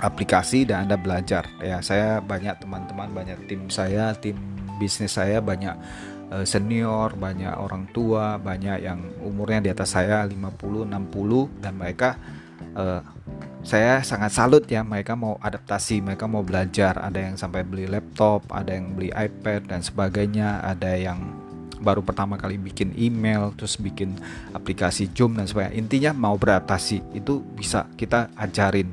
aplikasi 0.00 0.64
dan 0.64 0.88
anda 0.88 0.96
belajar. 0.96 1.44
Ya, 1.60 1.84
saya 1.84 2.20
banyak 2.24 2.64
teman-teman, 2.64 3.12
banyak 3.12 3.38
tim 3.48 3.68
saya, 3.68 4.16
tim 4.16 4.36
bisnis 4.80 5.12
saya 5.16 5.44
banyak 5.44 5.76
Eh, 6.30 6.46
senior, 6.46 7.18
banyak 7.18 7.50
orang 7.58 7.90
tua, 7.90 8.38
banyak 8.38 8.86
yang 8.86 9.02
umurnya 9.18 9.66
di 9.66 9.70
atas 9.74 9.98
saya 9.98 10.22
50, 10.22 10.86
60 10.86 11.58
dan 11.58 11.74
mereka 11.74 12.14
uh, 12.78 13.02
saya 13.60 14.00
sangat 14.00 14.32
salut 14.32 14.64
ya 14.64 14.80
mereka 14.80 15.12
mau 15.12 15.36
adaptasi, 15.36 16.00
mereka 16.00 16.24
mau 16.24 16.40
belajar. 16.40 16.96
Ada 16.96 17.28
yang 17.28 17.36
sampai 17.36 17.60
beli 17.60 17.84
laptop, 17.84 18.48
ada 18.48 18.72
yang 18.72 18.96
beli 18.96 19.12
iPad 19.12 19.68
dan 19.68 19.84
sebagainya, 19.84 20.64
ada 20.64 20.96
yang 20.96 21.20
baru 21.80 22.00
pertama 22.00 22.40
kali 22.40 22.56
bikin 22.56 22.96
email, 22.96 23.52
terus 23.56 23.76
bikin 23.76 24.16
aplikasi 24.56 25.12
Zoom 25.12 25.36
dan 25.36 25.44
sebagainya. 25.44 25.76
Intinya 25.76 26.10
mau 26.16 26.40
beradaptasi 26.40 27.12
itu 27.12 27.44
bisa 27.52 27.84
kita 28.00 28.32
ajarin 28.32 28.88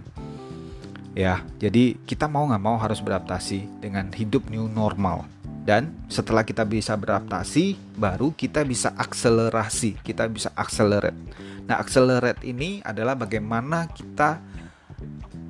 ya. 1.16 1.40
Jadi 1.64 2.04
kita 2.04 2.28
mau 2.28 2.44
nggak 2.52 2.64
mau 2.64 2.76
harus 2.76 3.00
beradaptasi 3.00 3.80
dengan 3.80 4.12
hidup 4.12 4.52
new 4.52 4.68
normal 4.68 5.26
dan 5.68 5.92
setelah 6.08 6.48
kita 6.48 6.64
bisa 6.64 6.96
beradaptasi 6.96 7.76
baru 8.00 8.32
kita 8.32 8.64
bisa 8.64 8.96
akselerasi 8.96 10.00
kita 10.00 10.24
bisa 10.32 10.48
accelerate 10.56 11.20
nah 11.68 11.84
accelerate 11.84 12.42
ini 12.48 12.80
adalah 12.82 13.14
bagaimana 13.14 13.92
kita 13.92 14.40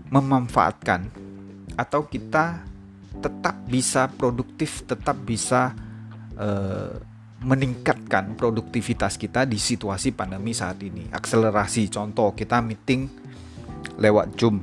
memanfaatkan 0.10 1.08
atau 1.78 2.10
kita 2.10 2.66
tetap 3.22 3.56
bisa 3.70 4.10
produktif 4.10 4.82
tetap 4.86 5.18
bisa 5.22 5.78
uh, 6.38 6.98
meningkatkan 7.38 8.34
produktivitas 8.34 9.14
kita 9.14 9.46
di 9.46 9.62
situasi 9.62 10.10
pandemi 10.10 10.58
saat 10.58 10.82
ini 10.82 11.06
akselerasi 11.14 11.94
contoh 11.94 12.34
kita 12.34 12.66
meeting 12.66 13.06
lewat 14.02 14.34
Zoom 14.42 14.58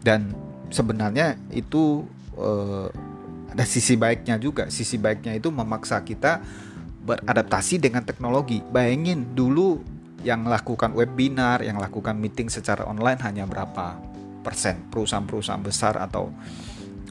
dan 0.00 0.32
sebenarnya 0.70 1.34
itu 1.52 2.06
uh, 2.38 2.88
ada 3.50 3.64
sisi 3.64 3.96
baiknya 3.96 4.36
juga. 4.36 4.68
Sisi 4.68 5.00
baiknya 5.00 5.34
itu 5.34 5.48
memaksa 5.48 5.98
kita 6.04 6.44
beradaptasi 7.02 7.80
dengan 7.82 8.04
teknologi. 8.04 8.60
Bayangin 8.60 9.34
dulu 9.34 9.82
yang 10.24 10.48
lakukan 10.48 10.94
webinar, 10.96 11.60
yang 11.60 11.76
lakukan 11.76 12.16
meeting 12.16 12.48
secara 12.48 12.86
online 12.88 13.20
hanya 13.20 13.44
berapa 13.44 14.00
persen 14.40 14.86
perusahaan-perusahaan 14.88 15.60
besar 15.60 15.98
atau 15.98 16.30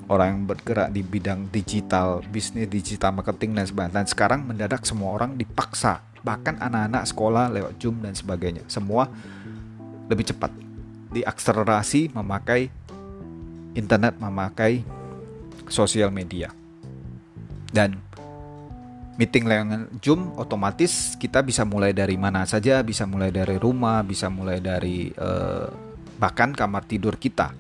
orang 0.08 0.28
yang 0.38 0.42
bergerak 0.48 0.90
di 0.94 1.02
bidang 1.02 1.50
digital, 1.50 2.22
bisnis 2.30 2.70
digital 2.70 3.12
marketing 3.12 3.58
dan 3.58 3.66
sebagainya. 3.68 3.96
Dan 4.02 4.08
sekarang 4.08 4.40
mendadak 4.46 4.86
semua 4.86 5.18
orang 5.18 5.36
dipaksa, 5.36 6.02
bahkan 6.22 6.58
anak-anak 6.62 7.04
sekolah 7.10 7.46
lewat 7.52 7.74
Zoom 7.82 8.02
dan 8.06 8.14
sebagainya. 8.14 8.64
Semua 8.70 9.10
lebih 10.06 10.30
cepat 10.30 10.54
diakselerasi 11.14 12.14
memakai 12.14 12.70
internet, 13.74 14.16
memakai 14.22 14.86
sosial 15.68 16.14
media. 16.14 16.54
Dan 17.74 18.00
meeting 19.16 19.48
lewat 19.48 20.04
Zoom 20.04 20.36
otomatis 20.36 21.16
kita 21.16 21.40
bisa 21.40 21.64
mulai 21.64 21.96
dari 21.96 22.20
mana 22.20 22.44
saja, 22.44 22.84
bisa 22.84 23.08
mulai 23.08 23.32
dari 23.32 23.56
rumah, 23.56 24.04
bisa 24.04 24.28
mulai 24.28 24.60
dari 24.60 25.08
uh, 25.16 25.68
bahkan 26.20 26.52
kamar 26.52 26.84
tidur 26.84 27.16
kita. 27.16 27.52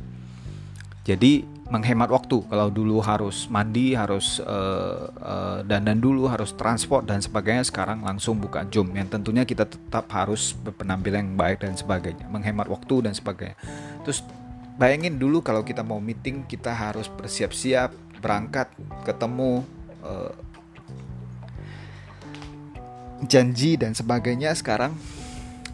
Jadi 1.06 1.56
menghemat 1.66 2.10
waktu. 2.14 2.46
Kalau 2.46 2.70
dulu 2.70 3.02
harus 3.02 3.50
mandi, 3.50 3.98
harus 3.98 4.38
uh, 4.42 5.10
uh, 5.18 5.60
dandan 5.66 5.98
dulu, 5.98 6.30
harus 6.30 6.54
transport 6.54 7.10
dan 7.10 7.22
sebagainya, 7.22 7.66
sekarang 7.66 8.06
langsung 8.06 8.38
buka 8.38 8.66
Zoom. 8.70 8.94
Yang 8.94 9.18
tentunya 9.18 9.44
kita 9.46 9.66
tetap 9.66 10.06
harus 10.14 10.54
berpenampilan 10.54 11.26
yang 11.26 11.38
baik 11.38 11.66
dan 11.66 11.74
sebagainya, 11.74 12.30
menghemat 12.30 12.70
waktu 12.70 13.10
dan 13.10 13.14
sebagainya. 13.18 13.58
Terus 14.06 14.22
bayangin 14.78 15.18
dulu 15.18 15.42
kalau 15.42 15.66
kita 15.66 15.82
mau 15.82 15.98
meeting 15.98 16.46
kita 16.46 16.70
harus 16.70 17.10
bersiap-siap 17.10 18.22
berangkat 18.22 18.70
ketemu 19.06 19.66
uh, 20.06 20.34
janji 23.24 23.80
dan 23.80 23.96
sebagainya 23.96 24.52
sekarang 24.52 24.92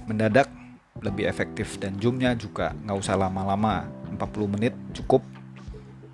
mendadak 0.06 0.50
lebih 1.02 1.26
efektif 1.26 1.82
dan 1.82 1.98
zoomnya 1.98 2.38
juga 2.38 2.78
nggak 2.86 2.98
usah 3.02 3.18
lama-lama. 3.18 3.90
40 4.12 4.54
menit 4.54 4.76
cukup 4.94 5.24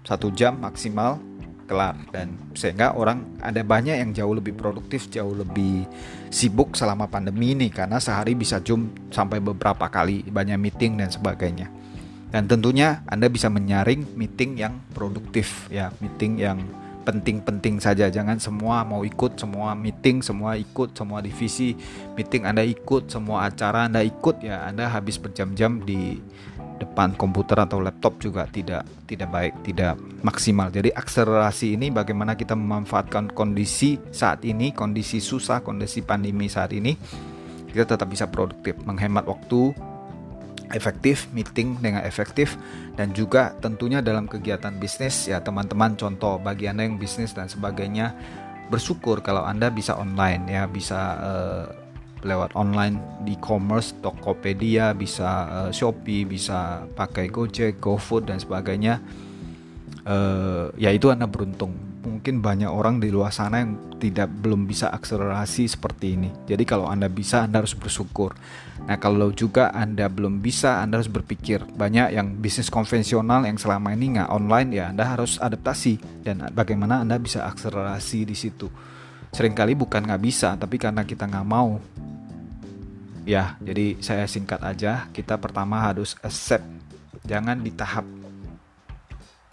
satu 0.07 0.31
jam 0.31 0.55
maksimal 0.63 1.19
kelar. 1.67 1.99
Dan 2.15 2.39
sehingga 2.55 2.95
orang 2.95 3.37
ada 3.43 3.59
banyak 3.59 3.99
yang 3.99 4.15
jauh 4.15 4.31
lebih 4.31 4.55
produktif 4.55 5.11
jauh 5.11 5.35
lebih 5.35 5.83
sibuk 6.31 6.79
selama 6.79 7.11
pandemi 7.11 7.51
ini 7.51 7.67
karena 7.67 7.99
sehari 7.99 8.33
bisa 8.33 8.63
zoom 8.63 9.11
sampai 9.11 9.43
beberapa 9.43 9.91
kali 9.91 10.23
banyak 10.31 10.55
meeting 10.55 10.95
dan 10.95 11.11
sebagainya. 11.11 11.67
Dan 12.31 12.47
tentunya 12.47 13.03
Anda 13.07 13.27
bisa 13.27 13.51
menyaring 13.51 14.15
meeting 14.15 14.59
yang 14.59 14.79
produktif 14.95 15.67
ya, 15.67 15.91
meeting 15.99 16.39
yang 16.39 16.59
penting-penting 17.07 17.79
saja. 17.79 18.11
Jangan 18.11 18.35
semua 18.35 18.83
mau 18.83 19.07
ikut, 19.07 19.39
semua 19.39 19.71
meeting, 19.71 20.19
semua 20.19 20.59
ikut, 20.59 20.91
semua 20.91 21.23
divisi 21.23 21.71
meeting 22.19 22.43
Anda 22.43 22.67
ikut, 22.67 23.07
semua 23.07 23.47
acara 23.47 23.87
Anda 23.87 24.03
ikut 24.03 24.43
ya. 24.43 24.67
Anda 24.67 24.91
habis 24.91 25.15
berjam-jam 25.15 25.87
di 25.87 26.19
depan 26.77 27.15
komputer 27.17 27.57
atau 27.63 27.79
laptop 27.79 28.19
juga 28.19 28.43
tidak 28.51 28.83
tidak 29.07 29.31
baik, 29.31 29.53
tidak 29.63 29.95
maksimal. 30.21 30.67
Jadi 30.67 30.91
akselerasi 30.91 31.79
ini 31.79 31.87
bagaimana 31.89 32.35
kita 32.35 32.53
memanfaatkan 32.59 33.31
kondisi 33.31 33.95
saat 34.11 34.43
ini, 34.43 34.75
kondisi 34.75 35.23
susah, 35.23 35.63
kondisi 35.63 36.03
pandemi 36.03 36.51
saat 36.51 36.75
ini, 36.75 36.93
kita 37.71 37.95
tetap 37.95 38.11
bisa 38.11 38.27
produktif, 38.27 38.75
menghemat 38.83 39.25
waktu, 39.25 39.71
efektif, 40.75 41.27
meeting 41.31 41.79
dengan 41.79 42.03
efektif, 42.03 42.59
dan 42.99 43.15
juga 43.15 43.55
tentunya 43.59 44.03
dalam 44.03 44.27
kegiatan 44.27 44.75
bisnis 44.75 45.27
ya 45.27 45.39
teman-teman 45.39 45.95
contoh 45.95 46.41
bagi 46.41 46.67
anda 46.67 46.83
yang 46.83 46.99
bisnis 46.99 47.31
dan 47.31 47.47
sebagainya 47.47 48.15
bersyukur 48.67 49.23
kalau 49.23 49.47
anda 49.47 49.71
bisa 49.71 49.95
online 49.95 50.43
ya 50.51 50.67
bisa 50.67 50.99
uh, 51.23 51.65
lewat 52.25 52.57
online 52.57 52.97
e-commerce, 53.29 53.93
Tokopedia, 54.01 54.91
bisa 54.97 55.47
uh, 55.47 55.71
Shopee, 55.71 56.25
bisa 56.25 56.83
pakai 56.97 57.29
Gojek, 57.29 57.77
GoFood 57.77 58.27
dan 58.27 58.41
sebagainya. 58.41 58.99
Uh, 60.07 60.71
ya 60.79 60.89
itu 60.89 61.11
Anda 61.11 61.27
beruntung. 61.27 61.86
Mungkin 62.07 62.39
banyak 62.39 62.71
orang 62.71 63.03
di 63.03 63.11
luar 63.11 63.35
sana 63.35 63.59
yang 63.59 63.99
tidak 63.99 64.31
belum 64.31 64.63
bisa 64.63 64.87
akselerasi 64.95 65.67
seperti 65.67 66.15
ini. 66.15 66.31
Jadi 66.47 66.63
kalau 66.63 66.87
Anda 66.87 67.11
bisa, 67.11 67.43
Anda 67.43 67.59
harus 67.59 67.75
bersyukur. 67.75 68.31
Nah, 68.87 68.95
kalau 68.95 69.35
juga 69.35 69.75
Anda 69.75 70.07
belum 70.07 70.39
bisa, 70.39 70.79
Anda 70.79 71.03
harus 71.03 71.11
berpikir. 71.11 71.67
Banyak 71.75 72.15
yang 72.15 72.39
bisnis 72.39 72.71
konvensional 72.71 73.43
yang 73.43 73.59
selama 73.59 73.91
ini 73.91 74.15
nggak 74.15 74.31
online 74.31 74.69
ya, 74.71 74.95
Anda 74.95 75.03
harus 75.03 75.35
adaptasi 75.37 76.23
dan 76.23 76.47
bagaimana 76.55 77.03
Anda 77.03 77.19
bisa 77.19 77.43
akselerasi 77.43 78.23
di 78.23 78.37
situ 78.39 78.71
sering 79.31 79.53
kali 79.53 79.75
bukan 79.75 80.01
nggak 80.01 80.23
bisa 80.23 80.55
tapi 80.55 80.79
karena 80.79 81.03
kita 81.03 81.27
nggak 81.27 81.47
mau 81.47 81.77
ya 83.27 83.59
jadi 83.59 83.99
saya 83.99 84.25
singkat 84.25 84.63
aja 84.63 85.11
kita 85.11 85.35
pertama 85.35 85.83
harus 85.83 86.15
accept 86.23 86.63
jangan 87.27 87.59
di 87.59 87.69
tahap 87.75 88.07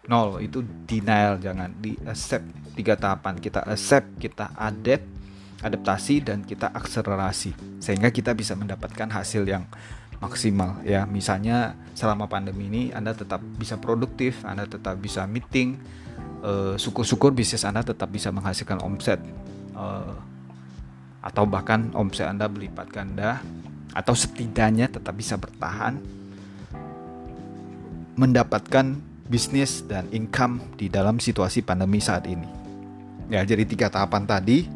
nol. 0.08 0.40
Itu 0.42 0.62
denial 0.62 1.40
jangan 1.40 1.70
di 1.78 1.96
accept. 2.04 2.74
Tiga 2.74 2.98
tahapan 2.98 3.38
kita 3.38 3.62
accept 3.62 4.18
kita 4.18 4.50
adapt 4.58 5.06
adaptasi 5.64 6.20
dan 6.26 6.42
kita 6.42 6.70
akselerasi. 6.74 7.80
Sehingga 7.80 8.10
kita 8.10 8.34
bisa 8.34 8.58
mendapatkan 8.58 9.08
hasil 9.08 9.46
yang 9.46 9.64
maksimal 10.18 10.80
ya. 10.84 11.04
Misalnya 11.04 11.76
selama 11.92 12.26
pandemi 12.26 12.68
ini 12.68 12.82
Anda 12.90 13.12
tetap 13.12 13.40
bisa 13.40 13.76
produktif 13.76 14.42
Anda 14.44 14.64
tetap 14.64 14.98
bisa 14.98 15.24
meeting 15.28 15.78
uh, 16.44 16.74
syukur-syukur 16.76 17.32
bisnis 17.32 17.64
Anda 17.64 17.84
tetap 17.84 18.12
bisa 18.12 18.28
menghasilkan 18.32 18.80
omset 18.84 19.20
uh, 19.76 20.14
atau 21.24 21.44
bahkan 21.48 21.88
omset 21.96 22.28
Anda 22.28 22.48
berlipat 22.48 22.92
ganda 22.92 23.40
atau 23.94 24.12
setidaknya 24.12 24.90
tetap 24.90 25.14
bisa 25.14 25.38
bertahan 25.38 25.96
mendapatkan 28.14 29.13
bisnis 29.28 29.84
dan 29.88 30.08
income 30.12 30.60
di 30.76 30.92
dalam 30.92 31.16
situasi 31.16 31.64
pandemi 31.64 32.00
saat 32.00 32.28
ini. 32.28 32.46
Ya, 33.32 33.40
jadi 33.40 33.64
tiga 33.64 33.88
tahapan 33.88 34.28
tadi 34.28 34.68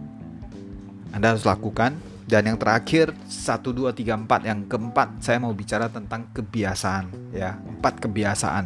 Anda 1.12 1.36
harus 1.36 1.44
lakukan 1.44 2.00
dan 2.28 2.42
yang 2.44 2.56
terakhir 2.60 3.12
1 3.28 3.60
2 3.60 3.92
3 3.92 4.24
4 4.24 4.48
yang 4.48 4.60
keempat 4.68 5.20
saya 5.20 5.40
mau 5.40 5.52
bicara 5.52 5.88
tentang 5.88 6.28
kebiasaan 6.32 7.32
ya, 7.32 7.56
empat 7.56 8.04
kebiasaan 8.04 8.64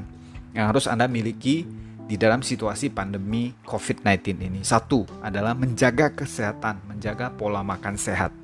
yang 0.54 0.70
harus 0.70 0.86
Anda 0.86 1.10
miliki 1.10 1.66
di 2.06 2.18
dalam 2.18 2.42
situasi 2.42 2.90
pandemi 2.90 3.54
COVID-19 3.62 4.42
ini. 4.42 4.60
Satu 4.66 5.06
adalah 5.22 5.54
menjaga 5.54 6.10
kesehatan, 6.12 6.90
menjaga 6.90 7.30
pola 7.34 7.62
makan 7.62 7.94
sehat 7.94 8.34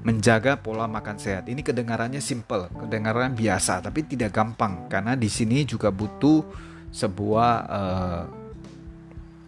menjaga 0.00 0.56
pola 0.56 0.88
makan 0.88 1.20
sehat. 1.20 1.48
Ini 1.48 1.60
kedengarannya 1.60 2.24
simple, 2.24 2.72
kedengaran 2.72 3.36
biasa, 3.36 3.84
tapi 3.84 4.04
tidak 4.08 4.32
gampang 4.32 4.88
karena 4.88 5.12
di 5.12 5.28
sini 5.28 5.68
juga 5.68 5.92
butuh 5.92 6.44
sebuah 6.90 7.52
uh, 7.68 8.22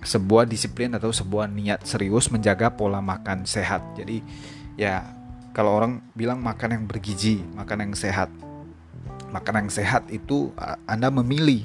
sebuah 0.03 0.45
disiplin 0.45 0.93
atau 0.99 1.15
sebuah 1.15 1.47
niat 1.47 1.87
serius 1.87 2.29
menjaga 2.29 2.75
pola 2.75 3.01
makan 3.01 3.49
sehat. 3.49 3.81
Jadi 3.97 4.21
ya 4.77 5.01
kalau 5.57 5.73
orang 5.73 6.05
bilang 6.13 6.41
makan 6.41 6.81
yang 6.81 6.85
bergizi, 6.85 7.41
makan 7.57 7.89
yang 7.89 7.95
sehat. 7.97 8.29
Makan 9.33 9.65
yang 9.65 9.71
sehat 9.73 10.13
itu 10.13 10.53
Anda 10.85 11.09
memilih 11.09 11.65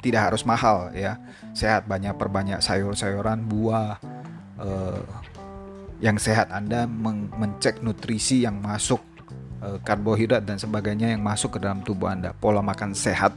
tidak 0.00 0.32
harus 0.32 0.44
mahal 0.48 0.92
ya. 0.96 1.20
Sehat 1.52 1.84
banyak 1.84 2.16
perbanyak 2.16 2.64
sayur-sayuran, 2.64 3.44
buah, 3.44 4.00
uh, 4.60 5.00
yang 6.02 6.18
sehat 6.18 6.50
Anda 6.50 6.88
mencek 6.88 7.84
nutrisi 7.84 8.42
yang 8.42 8.58
masuk 8.58 9.02
eh, 9.62 9.78
karbohidrat 9.82 10.42
dan 10.42 10.58
sebagainya 10.58 11.14
yang 11.14 11.22
masuk 11.22 11.56
ke 11.56 11.58
dalam 11.62 11.84
tubuh 11.86 12.10
Anda 12.10 12.34
pola 12.34 12.64
makan 12.64 12.96
sehat. 12.96 13.34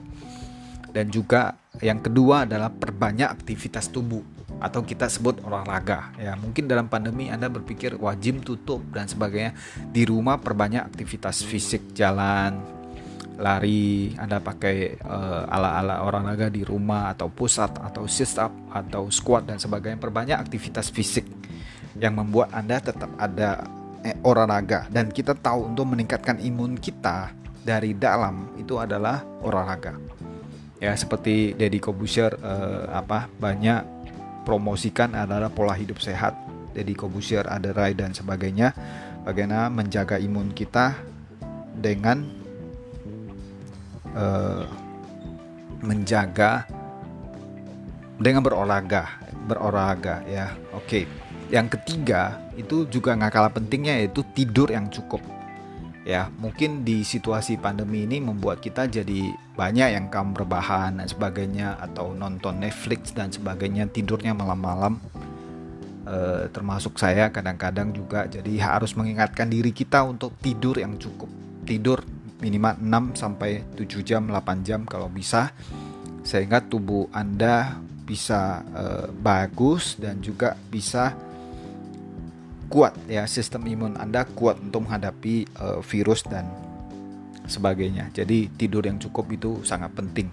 Dan 0.88 1.13
juga 1.13 1.54
yang 1.84 2.02
kedua 2.02 2.50
adalah 2.50 2.74
perbanyak 2.74 3.30
aktivitas 3.30 3.93
tubuh 3.93 4.24
atau 4.58 4.82
kita 4.82 5.06
sebut 5.06 5.46
olahraga. 5.46 6.10
Ya 6.17 6.34
mungkin 6.34 6.65
dalam 6.65 6.89
pandemi 6.89 7.30
Anda 7.30 7.52
berpikir 7.52 8.02
wajib 8.02 8.41
tutup 8.41 8.82
dan 8.89 9.06
sebagainya. 9.06 9.54
Di 9.93 10.10
rumah 10.10 10.41
perbanyak 10.41 10.82
aktivitas 10.82 11.46
fisik 11.46 11.93
jalan 11.93 12.58
lari 13.38 14.17
Anda 14.17 14.41
pakai 14.41 14.98
uh, 14.98 15.46
ala-ala 15.46 16.02
olahraga 16.02 16.50
di 16.50 16.65
rumah 16.65 17.13
atau 17.13 17.30
push 17.30 17.62
up 17.62 17.78
atau 17.86 18.10
sit 18.10 18.34
up 18.41 18.50
atau 18.74 19.13
squat 19.13 19.46
dan 19.46 19.62
sebagainya. 19.62 20.02
Perbanyak 20.02 20.38
aktivitas 20.41 20.89
fisik 20.89 21.30
yang 21.97 22.13
membuat 22.17 22.53
Anda 22.53 22.77
tetap 22.81 23.10
ada 23.17 23.65
eh, 24.05 24.15
olahraga 24.21 24.86
dan 24.93 25.10
kita 25.10 25.33
tahu 25.33 25.73
untuk 25.73 25.89
meningkatkan 25.89 26.38
imun 26.41 26.77
kita 26.77 27.33
dari 27.65 27.97
dalam 27.97 28.53
itu 28.55 28.77
adalah 28.79 29.25
olahraga. 29.43 29.97
Ya 30.77 30.93
seperti 30.93 31.57
Deddy 31.57 31.81
Kobusier 31.81 32.38
eh, 32.38 32.86
apa 32.93 33.25
banyak 33.27 33.81
promosikan 34.45 35.17
adalah 35.17 35.49
pola 35.49 35.73
hidup 35.73 35.97
sehat. 35.99 36.38
Deddy 36.77 36.93
Kobusier 36.93 37.49
ada 37.49 37.73
Rai 37.73 37.97
dan 37.97 38.13
sebagainya. 38.13 38.71
Bagaimana 39.25 39.67
menjaga 39.67 40.21
imun 40.21 40.53
kita 40.53 40.95
dengan 41.75 42.23
eh, 44.13 44.65
menjaga 45.81 46.65
dengan 48.17 48.41
berolahraga 48.41 49.21
berolahraga 49.45 50.25
ya 50.25 50.57
oke 50.73 50.89
okay 50.89 51.26
yang 51.47 51.71
ketiga 51.71 52.43
itu 52.60 52.83
juga 52.91 53.15
nggak 53.15 53.31
kalah 53.31 53.53
pentingnya 53.53 54.03
yaitu 54.03 54.23
tidur 54.36 54.67
yang 54.67 54.91
cukup. 54.91 55.23
Ya 56.07 56.31
mungkin 56.39 56.88
di 56.88 57.03
situasi 57.03 57.60
pandemi 57.60 58.07
ini 58.07 58.23
membuat 58.23 58.63
kita 58.63 58.88
jadi 58.88 59.36
banyak 59.60 59.89
yang 59.91 60.07
kaum 60.07 60.31
berbahan 60.31 61.03
dan 61.03 61.07
sebagainya 61.07 61.75
atau 61.83 62.15
nonton 62.15 62.63
Netflix 62.63 63.12
dan 63.12 63.27
sebagainya 63.27 63.91
tidurnya 63.91 64.31
malam-malam. 64.31 65.03
E, 66.07 66.47
termasuk 66.55 66.95
saya 66.95 67.27
kadang-kadang 67.27 67.91
juga 67.91 68.23
jadi 68.23 68.55
harus 68.63 68.95
mengingatkan 68.95 69.51
diri 69.51 69.75
kita 69.75 70.07
untuk 70.07 70.39
tidur 70.39 70.79
yang 70.79 70.95
cukup. 70.95 71.27
Tidur 71.67 71.99
minimal 72.39 72.79
6 72.79 73.19
sampai 73.19 73.67
7 73.75 74.07
jam 74.07 74.31
8 74.31 74.63
jam 74.63 74.88
kalau 74.88 75.12
bisa 75.12 75.51
sehingga 76.23 76.63
tubuh 76.63 77.12
Anda 77.12 77.83
bisa 78.07 78.63
e, 78.71 78.83
bagus 79.12 79.99
dan 79.99 80.23
juga 80.23 80.55
bisa 80.71 81.26
kuat 82.67 82.95
ya 83.08 83.23
sistem 83.27 83.63
imun 83.67 83.95
Anda 83.95 84.27
kuat 84.27 84.60
untuk 84.60 84.88
menghadapi 84.88 85.47
uh, 85.60 85.80
virus 85.84 86.23
dan 86.27 86.47
sebagainya. 87.47 88.12
Jadi 88.12 88.51
tidur 88.53 88.84
yang 88.84 88.99
cukup 88.99 89.32
itu 89.32 89.63
sangat 89.63 89.95
penting. 89.95 90.30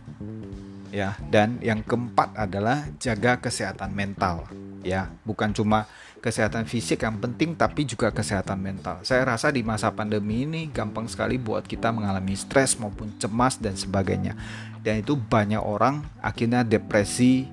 Ya, 0.94 1.18
dan 1.26 1.58
yang 1.58 1.82
keempat 1.82 2.38
adalah 2.38 2.86
jaga 3.02 3.42
kesehatan 3.42 3.90
mental. 3.90 4.46
Ya, 4.86 5.10
bukan 5.26 5.50
cuma 5.50 5.90
kesehatan 6.22 6.70
fisik 6.70 7.02
yang 7.02 7.18
penting 7.18 7.58
tapi 7.58 7.82
juga 7.82 8.14
kesehatan 8.14 8.62
mental. 8.62 9.02
Saya 9.02 9.26
rasa 9.26 9.50
di 9.50 9.66
masa 9.66 9.90
pandemi 9.90 10.46
ini 10.46 10.70
gampang 10.70 11.10
sekali 11.10 11.34
buat 11.34 11.66
kita 11.66 11.90
mengalami 11.90 12.38
stres 12.38 12.78
maupun 12.78 13.10
cemas 13.18 13.58
dan 13.58 13.74
sebagainya. 13.74 14.38
Dan 14.86 15.02
itu 15.02 15.18
banyak 15.18 15.58
orang 15.58 16.00
akhirnya 16.22 16.62
depresi 16.62 17.48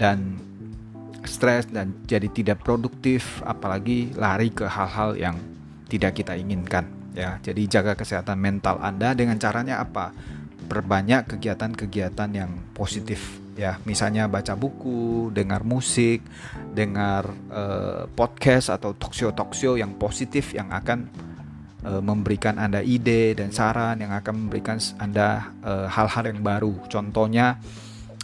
dan 0.00 0.40
stres 1.24 1.68
dan 1.68 1.92
jadi 2.08 2.28
tidak 2.32 2.64
produktif 2.64 3.44
apalagi 3.44 4.12
lari 4.16 4.48
ke 4.48 4.64
hal-hal 4.64 5.16
yang 5.16 5.36
tidak 5.90 6.22
kita 6.22 6.38
inginkan 6.38 6.86
ya. 7.14 7.38
Jadi 7.42 7.66
jaga 7.66 7.98
kesehatan 7.98 8.38
mental 8.38 8.78
Anda 8.80 9.12
dengan 9.12 9.36
caranya 9.36 9.82
apa? 9.82 10.14
Perbanyak 10.70 11.34
kegiatan-kegiatan 11.34 12.30
yang 12.30 12.50
positif 12.70 13.42
ya. 13.58 13.76
Misalnya 13.84 14.30
baca 14.30 14.54
buku, 14.54 15.34
dengar 15.34 15.66
musik, 15.66 16.22
dengar 16.72 17.28
uh, 17.50 18.06
podcast 18.14 18.70
atau 18.70 18.94
talk 18.94 19.52
show 19.52 19.74
yang 19.74 19.98
positif 19.98 20.54
yang 20.54 20.70
akan 20.70 21.10
uh, 21.84 22.00
memberikan 22.00 22.56
Anda 22.56 22.80
ide 22.80 23.34
dan 23.34 23.50
saran 23.50 23.98
yang 24.00 24.14
akan 24.14 24.46
memberikan 24.46 24.78
Anda 25.02 25.50
eh, 25.60 25.86
hal-hal 25.90 26.24
uh, 26.24 26.30
yang 26.30 26.40
baru. 26.40 26.74
Contohnya 26.86 27.58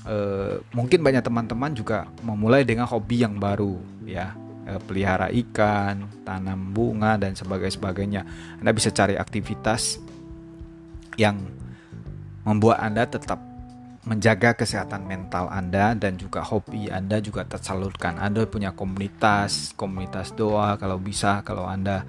Uh, 0.06 0.62
mungkin 0.70 1.02
banyak 1.02 1.18
teman-teman 1.18 1.74
juga 1.74 2.06
memulai 2.22 2.62
dengan 2.62 2.86
hobi 2.86 3.26
yang 3.26 3.42
baru 3.42 3.74
ya 4.06 4.38
uh, 4.70 4.78
pelihara 4.86 5.34
ikan 5.34 6.06
tanam 6.22 6.70
bunga 6.70 7.18
dan 7.18 7.34
sebagainya 7.34 7.74
sebagainya 7.74 8.22
anda 8.62 8.70
bisa 8.70 8.94
cari 8.94 9.18
aktivitas 9.18 9.98
yang 11.18 11.42
membuat 12.46 12.78
Anda 12.78 13.08
tetap 13.08 13.42
menjaga 14.06 14.54
kesehatan 14.54 15.02
mental 15.02 15.50
Anda 15.50 15.98
dan 15.98 16.14
juga 16.14 16.46
hobi 16.46 16.86
Anda 16.86 17.18
juga 17.18 17.42
tersalurkan. 17.42 18.22
Anda 18.22 18.46
punya 18.46 18.70
komunitas, 18.70 19.74
komunitas 19.74 20.30
doa 20.38 20.78
kalau 20.78 21.02
bisa, 21.02 21.42
kalau 21.42 21.66
Anda 21.66 22.06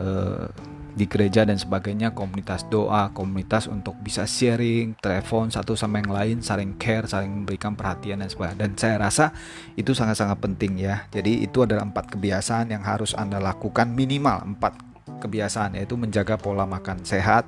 uh, 0.00 0.48
di 0.96 1.04
gereja 1.04 1.44
dan 1.44 1.60
sebagainya, 1.60 2.16
komunitas 2.16 2.64
doa, 2.72 3.12
komunitas 3.12 3.68
untuk 3.68 3.92
bisa 4.00 4.24
sharing, 4.24 4.96
telepon 4.96 5.52
satu 5.52 5.76
sama 5.76 6.00
yang 6.00 6.08
lain, 6.10 6.36
saling 6.40 6.80
care, 6.80 7.04
saling 7.04 7.44
memberikan 7.44 7.76
perhatian 7.76 8.24
dan 8.24 8.32
sebagainya. 8.32 8.64
Dan 8.64 8.72
saya 8.80 8.96
rasa 8.96 9.36
itu 9.76 9.92
sangat-sangat 9.92 10.40
penting 10.40 10.80
ya. 10.80 11.04
Jadi 11.12 11.44
itu 11.44 11.68
adalah 11.68 11.84
empat 11.84 12.16
kebiasaan 12.16 12.72
yang 12.72 12.80
harus 12.80 13.12
Anda 13.12 13.36
lakukan 13.36 13.92
minimal 13.92 14.56
empat 14.56 14.72
kebiasaan 15.20 15.76
yaitu 15.76 16.00
menjaga 16.00 16.40
pola 16.40 16.64
makan 16.64 17.04
sehat, 17.04 17.44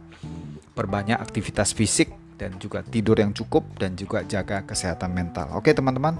perbanyak 0.76 1.16
aktivitas 1.16 1.72
fisik, 1.72 2.12
dan 2.38 2.54
juga 2.60 2.86
tidur 2.86 3.18
yang 3.18 3.34
cukup 3.34 3.66
dan 3.80 3.96
juga 3.98 4.22
jaga 4.28 4.62
kesehatan 4.62 5.10
mental. 5.10 5.50
Oke, 5.56 5.74
teman-teman. 5.74 6.14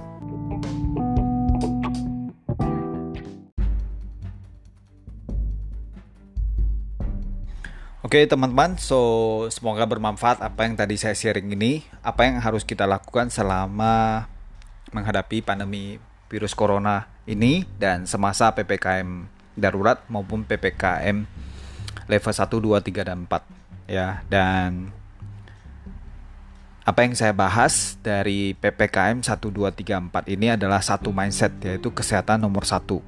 Oke 8.09 8.25
teman-teman, 8.25 8.73
so 8.81 8.97
semoga 9.53 9.85
bermanfaat 9.85 10.41
apa 10.41 10.65
yang 10.65 10.73
tadi 10.73 10.97
saya 10.97 11.13
sharing 11.13 11.53
ini. 11.53 11.85
Apa 12.01 12.25
yang 12.25 12.41
harus 12.41 12.65
kita 12.65 12.89
lakukan 12.89 13.29
selama 13.29 14.25
menghadapi 14.89 15.45
pandemi 15.45 16.01
virus 16.25 16.57
corona 16.57 17.05
ini 17.29 17.69
dan 17.77 18.09
semasa 18.09 18.49
PPKM 18.49 19.29
darurat 19.53 20.01
maupun 20.09 20.41
PPKM 20.41 21.21
level 22.09 22.33
1, 22.33 22.49
2, 22.49 22.81
3, 22.81 23.09
dan 23.13 23.29
4 23.29 23.45
ya. 23.85 24.25
Dan 24.25 24.89
apa 26.81 27.05
yang 27.05 27.13
saya 27.13 27.37
bahas 27.37 27.93
dari 28.01 28.57
PPKM 28.57 29.21
1, 29.21 29.37
2, 29.37 29.69
3, 29.69 30.09
4 30.09 30.33
ini 30.33 30.49
adalah 30.49 30.81
satu 30.81 31.13
mindset 31.13 31.53
yaitu 31.61 31.93
kesehatan 31.93 32.41
nomor 32.41 32.65
satu. 32.65 33.05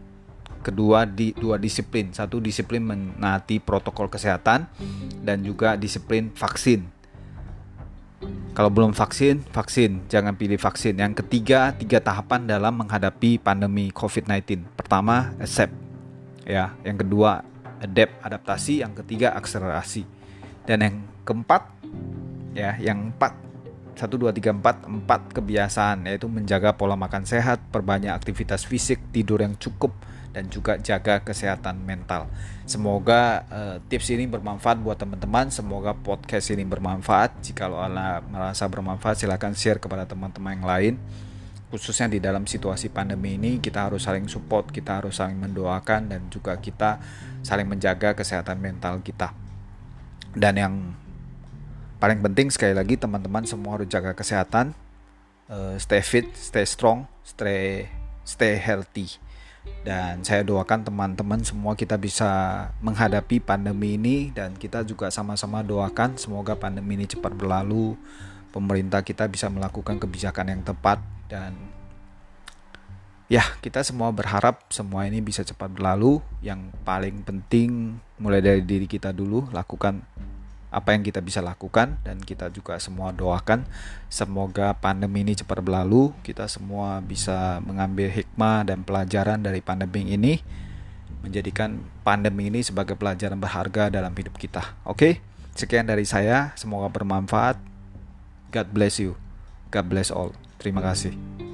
Kedua 0.62 1.10
di 1.10 1.34
dua 1.34 1.58
disiplin, 1.58 2.14
satu 2.14 2.38
disiplin 2.38 2.86
menaati 2.86 3.58
protokol 3.58 4.14
kesehatan 4.14 4.70
dan 5.26 5.42
juga 5.42 5.74
disiplin 5.74 6.30
vaksin. 6.34 6.86
Kalau 8.52 8.70
belum 8.70 8.94
vaksin, 8.94 9.42
vaksin, 9.50 10.06
jangan 10.12 10.38
pilih 10.38 10.62
vaksin. 10.62 11.00
Yang 11.00 11.26
ketiga, 11.26 11.74
tiga 11.74 11.98
tahapan 11.98 12.46
dalam 12.46 12.84
menghadapi 12.84 13.42
pandemi 13.42 13.90
COVID-19. 13.90 14.68
Pertama, 14.78 15.34
accept. 15.42 15.74
Ya, 16.46 16.76
yang 16.86 17.00
kedua, 17.00 17.42
adapt, 17.82 18.22
adaptasi, 18.22 18.86
yang 18.86 18.94
ketiga 18.94 19.34
akselerasi. 19.34 20.06
Dan 20.68 20.78
yang 20.84 20.96
keempat, 21.26 21.64
ya, 22.54 22.78
yang 22.78 23.16
empat 23.16 23.34
1 23.98 24.10
2 24.18 24.34
3 24.34 24.60
4 24.60 25.08
4 25.10 25.38
kebiasaan 25.38 26.10
yaitu 26.10 26.26
menjaga 26.26 26.74
pola 26.74 26.98
makan 26.98 27.24
sehat, 27.24 27.62
perbanyak 27.70 28.12
aktivitas 28.12 28.66
fisik, 28.66 29.00
tidur 29.14 29.42
yang 29.46 29.56
cukup 29.58 29.94
dan 30.32 30.48
juga 30.48 30.80
jaga 30.80 31.24
kesehatan 31.24 31.84
mental. 31.84 32.28
Semoga 32.68 33.44
uh, 33.52 33.78
tips 33.92 34.12
ini 34.16 34.28
bermanfaat 34.28 34.80
buat 34.80 34.96
teman-teman. 35.00 35.52
Semoga 35.52 35.92
podcast 35.92 36.52
ini 36.56 36.64
bermanfaat. 36.64 37.44
Jika 37.44 37.68
Anda 37.68 38.24
merasa 38.24 38.68
bermanfaat, 38.72 39.24
silahkan 39.24 39.52
share 39.52 39.80
kepada 39.80 40.08
teman-teman 40.08 40.60
yang 40.60 40.66
lain. 40.68 40.94
Khususnya 41.72 42.12
di 42.12 42.20
dalam 42.20 42.44
situasi 42.44 42.92
pandemi 42.92 43.40
ini, 43.40 43.64
kita 43.64 43.88
harus 43.88 44.04
saling 44.04 44.28
support, 44.28 44.72
kita 44.76 45.00
harus 45.00 45.20
saling 45.20 45.40
mendoakan, 45.40 46.12
dan 46.12 46.28
juga 46.28 46.60
kita 46.60 47.00
saling 47.44 47.68
menjaga 47.68 48.12
kesehatan 48.12 48.60
mental 48.60 49.00
kita. 49.00 49.32
Dan 50.36 50.54
yang 50.60 50.74
paling 52.02 52.18
penting 52.18 52.50
sekali 52.50 52.74
lagi 52.74 52.98
teman-teman 52.98 53.46
semua 53.46 53.78
harus 53.78 53.86
jaga 53.86 54.18
kesehatan 54.18 54.74
uh, 55.54 55.78
stay 55.78 56.02
fit 56.02 56.26
stay 56.34 56.66
strong 56.66 57.06
stay 57.22 57.86
stay 58.26 58.58
healthy 58.58 59.22
dan 59.82 60.22
saya 60.22 60.46
doakan 60.46 60.86
teman-teman 60.86 61.42
semua 61.42 61.74
kita 61.74 61.98
bisa 61.98 62.30
menghadapi 62.86 63.42
pandemi 63.42 63.98
ini. 63.98 64.30
Dan 64.30 64.54
kita 64.54 64.86
juga 64.86 65.10
sama-sama 65.10 65.66
doakan 65.66 66.18
semoga 66.22 66.54
pandemi 66.54 66.98
ini 67.02 67.10
cepat 67.10 67.34
berlalu. 67.34 67.98
Pemerintah 68.54 69.02
kita 69.02 69.26
bisa 69.26 69.50
melakukan 69.50 69.98
kebijakan 69.98 70.54
yang 70.54 70.62
tepat. 70.62 71.02
Dan 71.26 71.58
ya 73.26 73.42
kita 73.64 73.82
semua 73.82 74.14
berharap 74.14 74.62
semua 74.70 75.10
ini 75.10 75.18
bisa 75.18 75.42
cepat 75.42 75.74
berlalu. 75.74 76.22
Yang 76.46 76.70
paling 76.86 77.26
penting 77.26 77.98
mulai 78.22 78.42
dari 78.42 78.62
diri 78.62 78.86
kita 78.86 79.10
dulu 79.10 79.50
lakukan 79.50 80.06
apa 80.72 80.96
yang 80.96 81.04
kita 81.04 81.20
bisa 81.20 81.44
lakukan 81.44 82.00
dan 82.08 82.24
kita 82.24 82.48
juga 82.50 82.80
semua 82.80 83.12
doakan. 83.12 83.68
Semoga 84.08 84.72
pandemi 84.80 85.28
ini 85.28 85.36
cepat 85.36 85.60
berlalu 85.60 86.16
kita 86.24 86.48
semua 86.48 87.04
bisa 87.04 87.60
mengambil 87.68 88.08
hikmah 88.08 88.64
dan 88.64 88.88
pelajaran 88.88 89.44
dari 89.44 89.60
pandemi 89.60 90.16
ini 90.16 90.40
menjadikan 91.22 91.78
pandemi 92.02 92.50
ini 92.50 92.66
sebagai 92.66 92.98
pelajaran 92.98 93.38
berharga 93.38 93.92
dalam 93.94 94.16
hidup 94.16 94.40
kita. 94.40 94.80
Oke 94.88 95.20
sekian 95.54 95.86
dari 95.86 96.08
saya. 96.08 96.56
Semoga 96.56 96.88
bermanfaat. 96.88 97.60
God 98.56 98.68
bless 98.72 98.98
you. 98.98 99.20
God 99.70 99.86
bless 99.92 100.10
all. 100.10 100.32
Terima 100.58 100.80
kasih 100.80 101.51